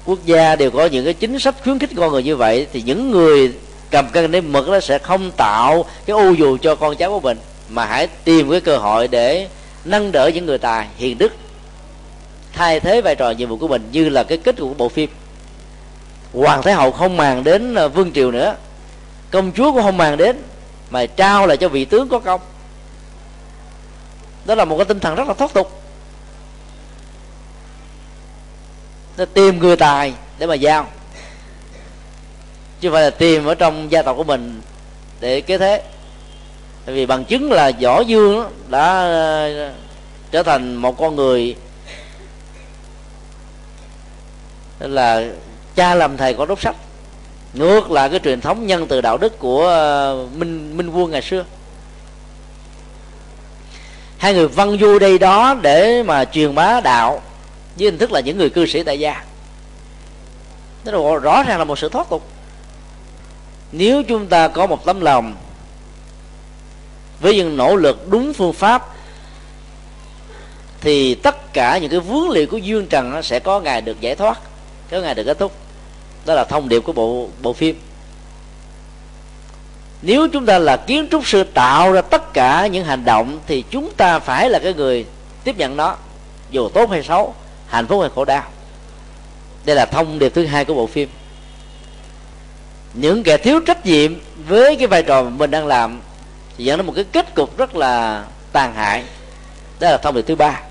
[0.05, 2.81] quốc gia đều có những cái chính sách khuyến khích con người như vậy thì
[2.81, 3.53] những người
[3.91, 7.19] cầm cân để mực nó sẽ không tạo cái ô dù cho con cháu của
[7.19, 7.37] mình
[7.69, 9.47] mà hãy tìm cái cơ hội để
[9.85, 11.31] nâng đỡ những người tài hiền đức
[12.53, 15.09] thay thế vai trò nhiệm vụ của mình như là cái kết của bộ phim.
[16.33, 18.55] Hoàng thái hậu không màng đến ờ, vương triều nữa.
[19.31, 20.37] Công chúa cũng không màng đến
[20.89, 22.41] mà trao lại cho vị tướng có công.
[24.45, 25.84] Đó là một cái tinh thần rất là thoát tục.
[29.17, 30.87] Nó tìm người tài để mà giao.
[32.79, 34.61] Chứ không phải là tìm ở trong gia tộc của mình
[35.19, 35.83] để kế thế.
[36.85, 39.73] Tại vì bằng chứng là võ dương đã ờ,
[40.31, 41.55] trở thành một con người
[44.79, 45.23] là
[45.75, 46.75] cha làm thầy có đốt sách
[47.53, 51.21] ngược lại cái truyền thống nhân từ đạo đức của ờ, minh minh quân ngày
[51.21, 51.45] xưa.
[54.17, 57.21] Hai người văn du đây đó để mà truyền bá đạo
[57.75, 59.23] với hình thức là những người cư sĩ tại gia.
[60.83, 62.29] Đó là rõ ràng là một sự thoát tục.
[63.71, 65.35] Nếu chúng ta có một tấm lòng
[67.19, 68.87] với những nỗ lực đúng phương pháp,
[70.81, 74.01] thì tất cả những cái vướng liệu của dương trần nó sẽ có ngày được
[74.01, 74.39] giải thoát,
[74.91, 75.51] có ngày được kết thúc.
[76.25, 77.79] Đó là thông điệp của bộ bộ phim.
[80.01, 83.63] Nếu chúng ta là kiến trúc sư tạo ra tất cả những hành động, thì
[83.69, 85.05] chúng ta phải là cái người
[85.43, 85.95] tiếp nhận nó,
[86.51, 87.35] dù tốt hay xấu
[87.75, 88.43] hạnh phúc hay khổ đau.
[89.65, 91.09] Đây là thông điệp thứ hai của bộ phim.
[92.93, 94.13] Những kẻ thiếu trách nhiệm
[94.47, 96.01] với cái vai trò mà mình đang làm
[96.57, 99.03] thì dẫn đến một cái kết cục rất là tàn hại.
[99.79, 100.61] Đó là thông điệp thứ ba.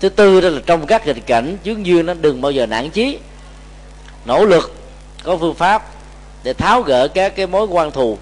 [0.00, 2.90] Thứ tư đó là trong các nghịch cảnh, chướng duyên nó đừng bao giờ nản
[2.90, 3.18] chí.
[4.24, 4.74] Nỗ lực,
[5.22, 5.90] có phương pháp
[6.42, 8.18] để tháo gỡ các cái mối quan thù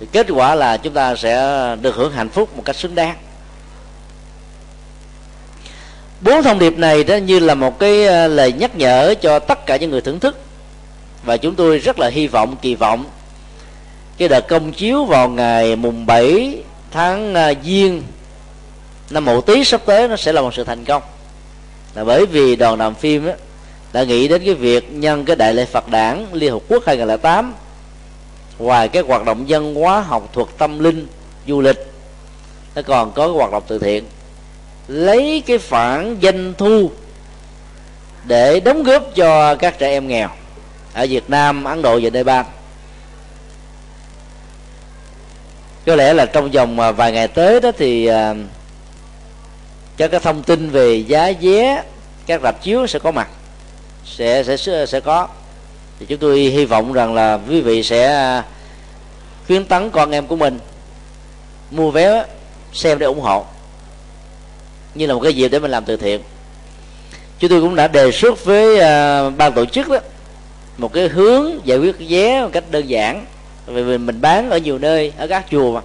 [0.00, 1.36] thì kết quả là chúng ta sẽ
[1.80, 3.16] được hưởng hạnh phúc một cách xứng đáng.
[6.20, 9.66] Bốn thông điệp này đó như là một cái ờ, lời nhắc nhở cho tất
[9.66, 10.38] cả những người thưởng thức.
[11.22, 13.04] Và chúng tôi rất là hy vọng kỳ vọng
[14.18, 18.02] cái đợt công chiếu vào ngày mùng 7 tháng ờ, giêng
[19.10, 21.02] năm mậu tý sắp tới nó sẽ là một sự thành công.
[21.94, 23.32] Là bởi vì đoàn làm phim đó,
[23.92, 27.54] đã nghĩ đến cái việc nhân cái đại lễ Phật đản Liên Hợp Quốc 2008
[28.62, 31.06] ngoài cái hoạt động dân hóa học thuật tâm linh
[31.46, 31.92] du lịch
[32.74, 34.04] nó còn có cái hoạt động từ thiện
[34.88, 36.90] lấy cái phản doanh thu
[38.24, 40.28] để đóng góp cho các trẻ em nghèo
[40.94, 42.44] ở Việt Nam, Ấn Độ và Nepal.
[45.86, 48.34] Có lẽ là trong vòng à, vài ngày tới đó thì à,
[49.96, 51.82] cho các cái thông tin về giá vé
[52.26, 53.28] các rạp chiếu sẽ có mặt
[54.04, 55.28] sẽ sẽ sẽ có
[56.02, 58.44] thì chúng tôi hy vọng rằng là quý vị sẽ à,
[59.46, 60.58] khuyến tấn con em của mình
[61.70, 62.24] mua vé
[62.72, 63.44] xem để ủng hộ.
[64.94, 66.20] Như là một cái dịp để mình làm từ thiện.
[67.38, 69.98] Chúng tôi cũng đã đề xuất với uh, ban tổ chức đó
[70.78, 73.24] một cái hướng giải quyết vé một cách đơn giản.
[73.66, 75.80] Vì mình, mình bán ở nhiều nơi ở các chùa mà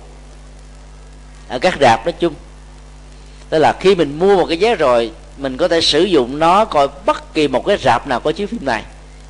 [1.47, 2.34] ở các rạp nói chung.
[3.49, 6.65] Tức là khi mình mua một cái vé rồi mình có thể sử dụng nó
[6.65, 8.84] coi bất kỳ một cái rạp nào có chiếu phim này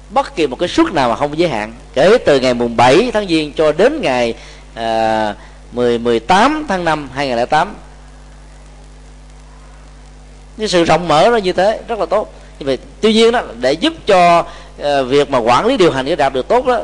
[0.09, 1.73] bất kỳ một cái suất nào mà không giới hạn.
[1.93, 4.35] Kể từ ngày mùng 7 tháng giêng cho đến ngày
[4.73, 5.35] uh,
[5.71, 7.75] 10 18 tháng 5 2008
[10.57, 12.33] cái sự rộng mở nó như thế rất là tốt.
[12.59, 16.05] Nhưng mà tuy nhiên đó để giúp cho uh, việc mà quản lý điều hành
[16.05, 16.79] cái đạp được tốt đó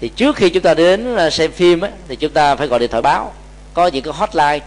[0.00, 2.78] thì trước khi chúng ta đến ờ, xem phim ấy, thì chúng ta phải gọi
[2.78, 3.32] điện thoại báo.
[3.74, 4.66] Có những cái hotline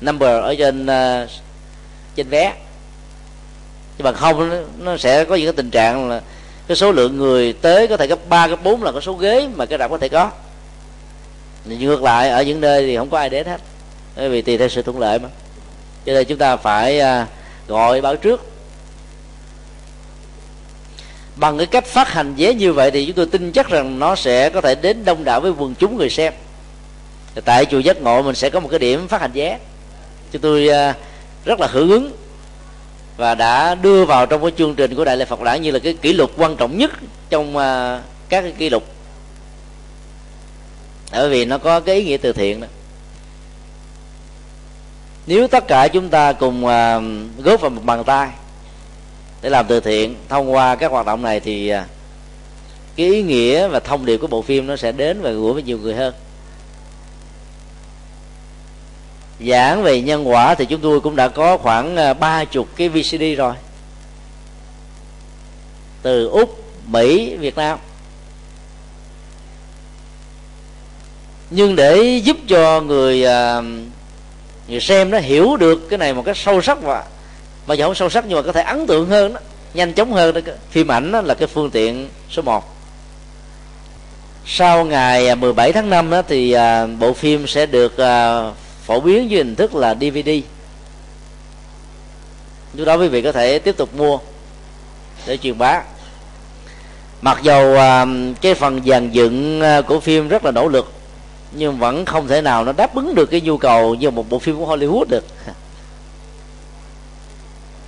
[0.00, 1.30] number ở trên uh,
[2.16, 2.54] trên vé.
[3.98, 6.20] Nhưng mà không nó, nó sẽ có những cái tình trạng là
[6.68, 9.48] cái số lượng người tới có thể gấp 3, gấp 4 là cái số ghế
[9.54, 10.30] mà cái rạp có thể có.
[11.64, 13.60] Ngược lại ở những nơi thì không có ai đến hết.
[14.16, 15.28] Bởi vì tùy theo sự thuận lợi mà.
[16.06, 17.26] Cho nên chúng ta phải à,
[17.68, 18.50] gọi báo trước.
[21.36, 24.14] Bằng cái cách phát hành vé như vậy thì chúng tôi tin chắc rằng nó
[24.14, 26.32] sẽ có thể đến đông đảo với quần chúng người xem.
[27.44, 29.58] Tại chùa giác ngộ mình sẽ có một cái điểm phát hành vé.
[30.32, 30.94] Chúng tôi à,
[31.44, 32.12] rất là hưởng ứng
[33.16, 35.78] và đã đưa vào trong cái chương trình của đại lễ phật đản như là
[35.78, 36.90] cái kỷ lục quan trọng nhất
[37.30, 38.84] trong à, các cái kỷ lục.
[41.12, 42.66] Bởi vì nó có cái ý nghĩa từ thiện đó.
[45.26, 47.00] Nếu tất cả chúng ta cùng à,
[47.38, 48.28] góp vào một bàn tay
[49.42, 51.86] để làm từ thiện, thông qua các hoạt động này thì à,
[52.96, 55.62] cái ý nghĩa và thông điệp của bộ phim nó sẽ đến và gửi với
[55.62, 56.14] nhiều người hơn.
[59.40, 62.88] Giảng về nhân quả thì chúng tôi cũng đã có khoảng à, ba chục cái
[62.88, 63.54] VCD rồi.
[66.02, 67.78] Từ úc, mỹ, việt nam.
[71.50, 73.62] Nhưng để giúp cho người à,
[74.68, 77.04] người xem nó hiểu được cái này một cách sâu sắc và,
[77.66, 79.40] mà giờ không sâu sắc nhưng mà có thể ấn tượng hơn đó,
[79.74, 82.64] nhanh chóng hơn đó, phim ảnh đó là cái phương tiện số 1
[84.46, 86.56] sau ngày à, 17 tháng 5 đó thì
[86.98, 87.96] bộ phim sẽ được
[88.86, 90.30] phổ biến dưới hình thức là DVD
[92.74, 94.18] lúc đó quý vị có thể tiếp tục mua
[95.26, 95.82] để truyền bá.
[97.22, 98.06] Mặc dầu à,
[98.40, 100.92] cái phần dàn dựng à, của phim rất là nỗ lực
[101.52, 104.38] nhưng vẫn không thể nào nó đáp ứng được cái nhu cầu như một bộ
[104.38, 105.24] phim của Hollywood được.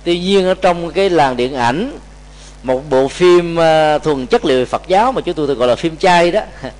[0.03, 1.97] Tuy nhiên ở trong cái làng điện ảnh
[2.63, 5.97] một bộ phim à, thuần chất liệu Phật giáo mà chúng tôi gọi là phim
[5.97, 6.41] chay đó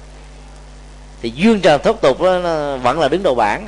[1.22, 3.68] thì duyên trần Thất tục đó, nó vẫn là đứng đầu bảng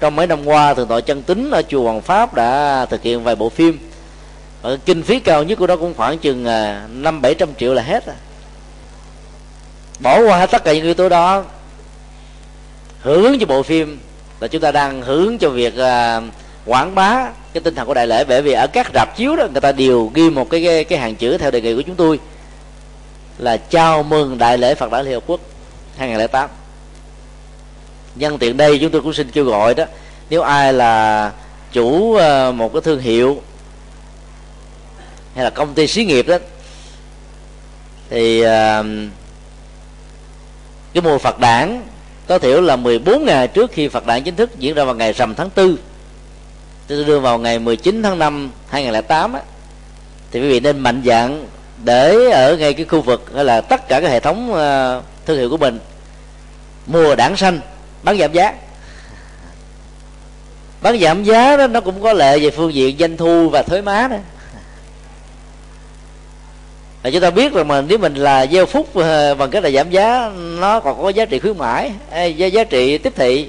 [0.00, 3.24] trong mấy năm qua thượng tọa chân tính ở chùa Hoàng Pháp đã thực hiện
[3.24, 3.78] vài bộ phim.
[4.62, 7.74] Ở kinh phí cao nhất của đó cũng khoảng chừng à, năm bảy trăm triệu
[7.74, 8.16] là hết rồi.
[10.00, 11.44] Bỏ qua tất cả những yếu tố đó
[13.02, 13.98] hướng cho bộ phim
[14.40, 16.24] là chúng ta đang hướng cho việc uh,
[16.66, 18.24] quảng bá cái tinh thần của đại lễ.
[18.24, 20.98] Bởi vì ở các rạp chiếu đó người ta đều ghi một cái cái, cái
[20.98, 22.20] hàng chữ theo đề nghị của chúng tôi
[23.38, 25.40] là chào mừng đại lễ Phật đản Liên Hợp Quốc
[25.96, 26.50] 2008
[28.14, 29.84] nhân tiện đây chúng tôi cũng xin kêu gọi đó
[30.30, 31.32] nếu ai là
[31.72, 33.42] chủ ờ, một cái thương hiệu
[35.34, 36.36] hay là công ty xí nghiệp đó
[38.10, 38.84] thì ờ,
[40.92, 41.82] cái mùa Phật đản
[42.26, 45.12] có thể là 14 ngày trước khi Phật đản chính thức diễn ra vào ngày
[45.12, 45.76] rằm tháng 4
[46.88, 49.40] tôi đưa vào ngày 19 tháng 5 2008 á,
[50.30, 51.46] thì quý vị nên mạnh dạng
[51.84, 55.38] để ở ngay cái khu vực hay là tất cả các hệ thống ờ, thương
[55.38, 55.78] hiệu của mình.
[56.86, 57.60] Mùa đảng xanh
[58.02, 58.54] bán giảm giá.
[60.80, 63.82] Bán giảm giá đó nó cũng có lệ về phương diện doanh thu và thuế
[63.82, 64.16] má đó.
[67.02, 69.70] Là chúng ta biết rằng mà nếu mình là gieo phúc ờ, bằng cách là
[69.70, 71.92] giảm giá nó còn có giá trị khuyến mãi
[72.36, 73.48] giá, giá trị tiếp thị.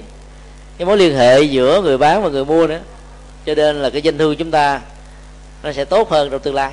[0.78, 2.80] Cái mối liên hệ giữa người bán và người mua nữa.
[3.46, 4.82] Cho nên là cái doanh thu chúng ta
[5.64, 6.72] nó sẽ tốt hơn trong tương lai.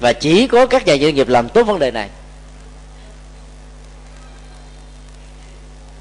[0.00, 2.08] Và chỉ có các nhà doanh nghiệp làm tốt vấn đề này.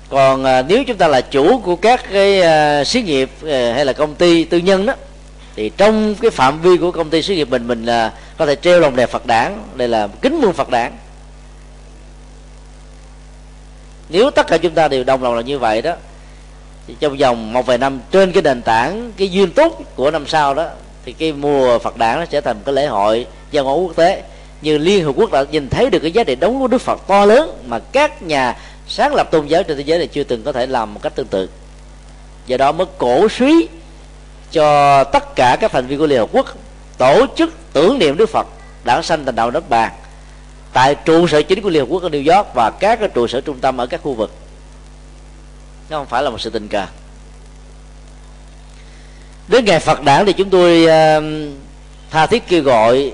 [0.10, 3.86] Còn à, nếu chúng ta là chủ của các cái à, xí nghiệp à, hay
[3.86, 4.93] là công ty tư nhân đó
[5.56, 8.56] thì trong cái phạm vi của công ty xí nghiệp mình mình là có thể
[8.56, 10.91] treo lồng đèn phật đản đây là kính mương phật đản.
[14.10, 15.94] Nếu tất cả chúng ta đều đồng lòng là như vậy đó
[16.88, 20.27] thì trong vòng một vài năm trên cái nền tảng cái duyên tốt của năm
[20.27, 20.68] sau đó
[21.06, 23.95] thì cái mùa Phật đản nó sẽ thành một cái lễ hội văn hóa quốc
[23.95, 24.23] tế.
[24.61, 27.07] Như Liên Hợp Quốc đã nhìn thấy được cái giá trị đóng của Đức Phật
[27.07, 28.57] to lớn mà các nhà
[28.88, 31.16] sáng lập tôn giáo trên thế giới này chưa từng có thể làm một cách
[31.16, 31.49] tương tự.
[32.45, 33.68] Do đó mới cổ suý
[34.52, 36.45] cho tất cả các thành viên của Liên Hợp Quốc
[36.98, 38.48] tổ chức tưởng niệm Đức Phật
[38.84, 39.91] Đảng sanh thành đạo đất bàn
[40.74, 43.28] tại trụ sở chính của Liên Hợp Quốc ở New York và các cái trụ
[43.28, 44.32] sở trung tâm ở các khu vực.
[45.90, 46.86] Nó không phải là một sự tình cờ.
[49.48, 51.24] Đến ngày phật đản thì chúng tôi uh,
[52.12, 53.14] tha thiết kêu gọi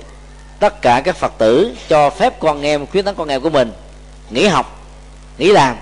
[0.60, 3.72] tất cả các phật tử cho phép con em khuyến tấn con em của mình
[4.30, 4.81] nghỉ học
[5.42, 5.76] nghĩ làm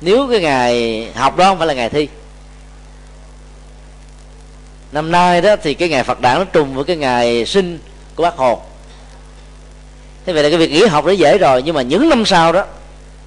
[0.00, 2.08] nếu cái ngày học đó không phải là ngày thi.
[4.92, 7.78] Năm nay đó thì cái ngày phật đản nó trùng với cái ngày sinh
[8.14, 8.62] của bác hồ.
[10.26, 12.52] Thế vậy là cái việc nghỉ học nó dễ rồi, nhưng mà những năm sau
[12.52, 12.64] đó,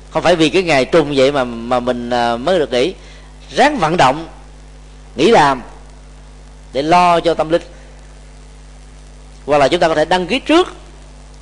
[0.10, 2.94] không phải vì cái ngày trùng vậy mà mà mình à, mới được nghỉ.
[3.52, 4.28] Ráng vận động,
[5.16, 5.62] nghỉ làm
[6.74, 7.62] để lo cho tâm linh.
[9.46, 10.74] Hoặc là chúng ta có thể đăng ký trước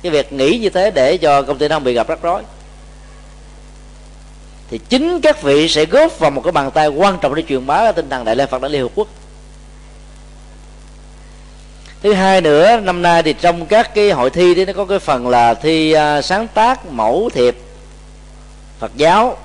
[0.02, 2.42] cái việc nghỉ như thế để cho công ty nó không bị gặp rắc rối
[4.74, 7.66] thì chính các vị sẽ góp vào một cái bàn tay quan trọng để truyền
[7.66, 9.08] bá tinh thần đại lễ phật đại liên hợp quốc.
[12.02, 14.98] Thứ hai nữa năm nay thì trong các cái hội thi đấy nó có cái
[14.98, 17.56] phần là thi uh, sáng tác mẫu thiệp
[18.78, 19.36] phật giáo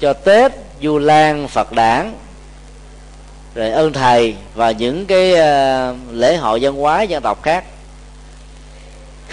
[0.00, 0.52] cho tết
[0.82, 2.14] du lan phật đản
[3.54, 7.64] rồi ơn thầy và những cái uh, lễ hội văn hóa dân tộc khác.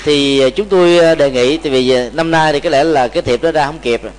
[0.04, 3.24] Thì à, chúng tôi đề nghị tại vì năm nay thì có lẽ là cái
[3.24, 4.12] thiệp đó ra không kịp rồi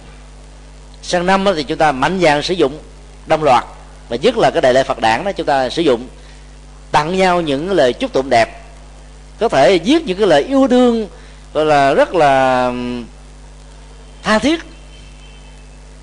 [1.08, 2.78] sang năm thì chúng ta mạnh dạn sử dụng
[3.26, 3.64] đồng loạt.
[4.08, 6.08] Và nhất là cái đại lễ phật đản đó, chúng ta sử dụng
[6.92, 8.64] tặng nhau những lời chúc tụng đẹp.
[9.40, 11.08] Có thể viết những cái lời yêu đương,
[11.54, 12.72] gọi là rất là
[14.22, 14.60] tha thiết.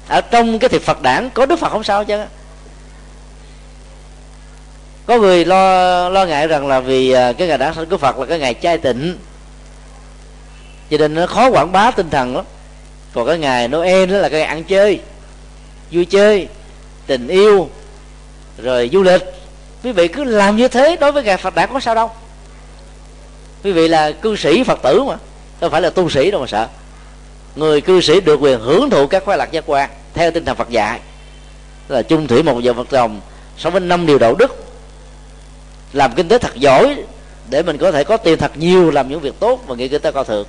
[0.08, 2.22] Ở trong cái thiệp phật đản có đức phật không sao chứ.
[5.06, 8.18] Có người lo lo ngại rằng là vì à, cái ngày đản sanh của phật
[8.18, 9.18] là cái ngày chay tịnh.
[10.90, 12.46] Cho nên nó khó quảng bá tinh thần lắm
[13.16, 15.00] còn cái ngày noel đó là cái ngày ăn chơi.
[15.92, 16.48] Vui chơi,
[17.08, 17.70] tình yêu,
[18.58, 19.22] rồi du lịch.
[19.84, 22.12] Quý vị cứ làm như thế đối với ngày phật đản có sao đâu.
[23.64, 25.16] Quý vị là cư sĩ phật tử mà
[25.60, 26.68] không phải là tu sĩ đâu mà sợ.
[27.56, 30.56] Người cư sĩ được quyền hưởng thụ các khoái lạc giác quan theo tinh thần
[30.56, 31.00] phật dạy.
[31.88, 33.22] Là chung thủy một giờ Phật chồng
[33.58, 34.66] sống với năm điều đạo đức.
[35.94, 36.96] Làm kinh tế thật giỏi
[37.50, 40.02] để mình có thể có tiền thật nhiều làm những việc tốt và nghĩ kinh
[40.02, 40.46] tế cao thượng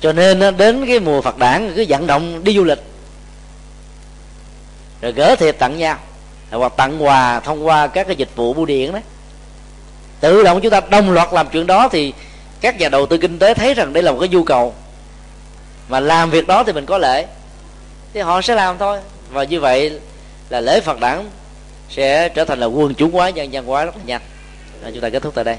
[0.00, 2.82] cho nên đến cái mùa phật đản, cứ vận động đi du lịch.
[5.00, 5.98] Rồi gỡ thiệp tặng nhau.
[6.50, 9.02] Hoặc tặng quà, thông qua các cái dịch vụ bưu điện đấy
[10.20, 12.12] tự động chúng ta đồng loạt làm chuyện đó thì
[12.60, 14.74] các nhà đầu tư kinh tế thấy rằng đây là một cái nhu cầu.
[15.88, 17.26] Mà làm việc đó thì mình có lễ.
[18.14, 18.98] Thì họ sẽ làm thôi.
[19.30, 20.00] Và như vậy
[20.48, 21.24] là lễ phật đản
[21.90, 24.20] sẽ trở thành là quân chủ hóa nhân dân hóa rất là nhanh.
[24.92, 25.56] Chúng ta kết thúc tại đây.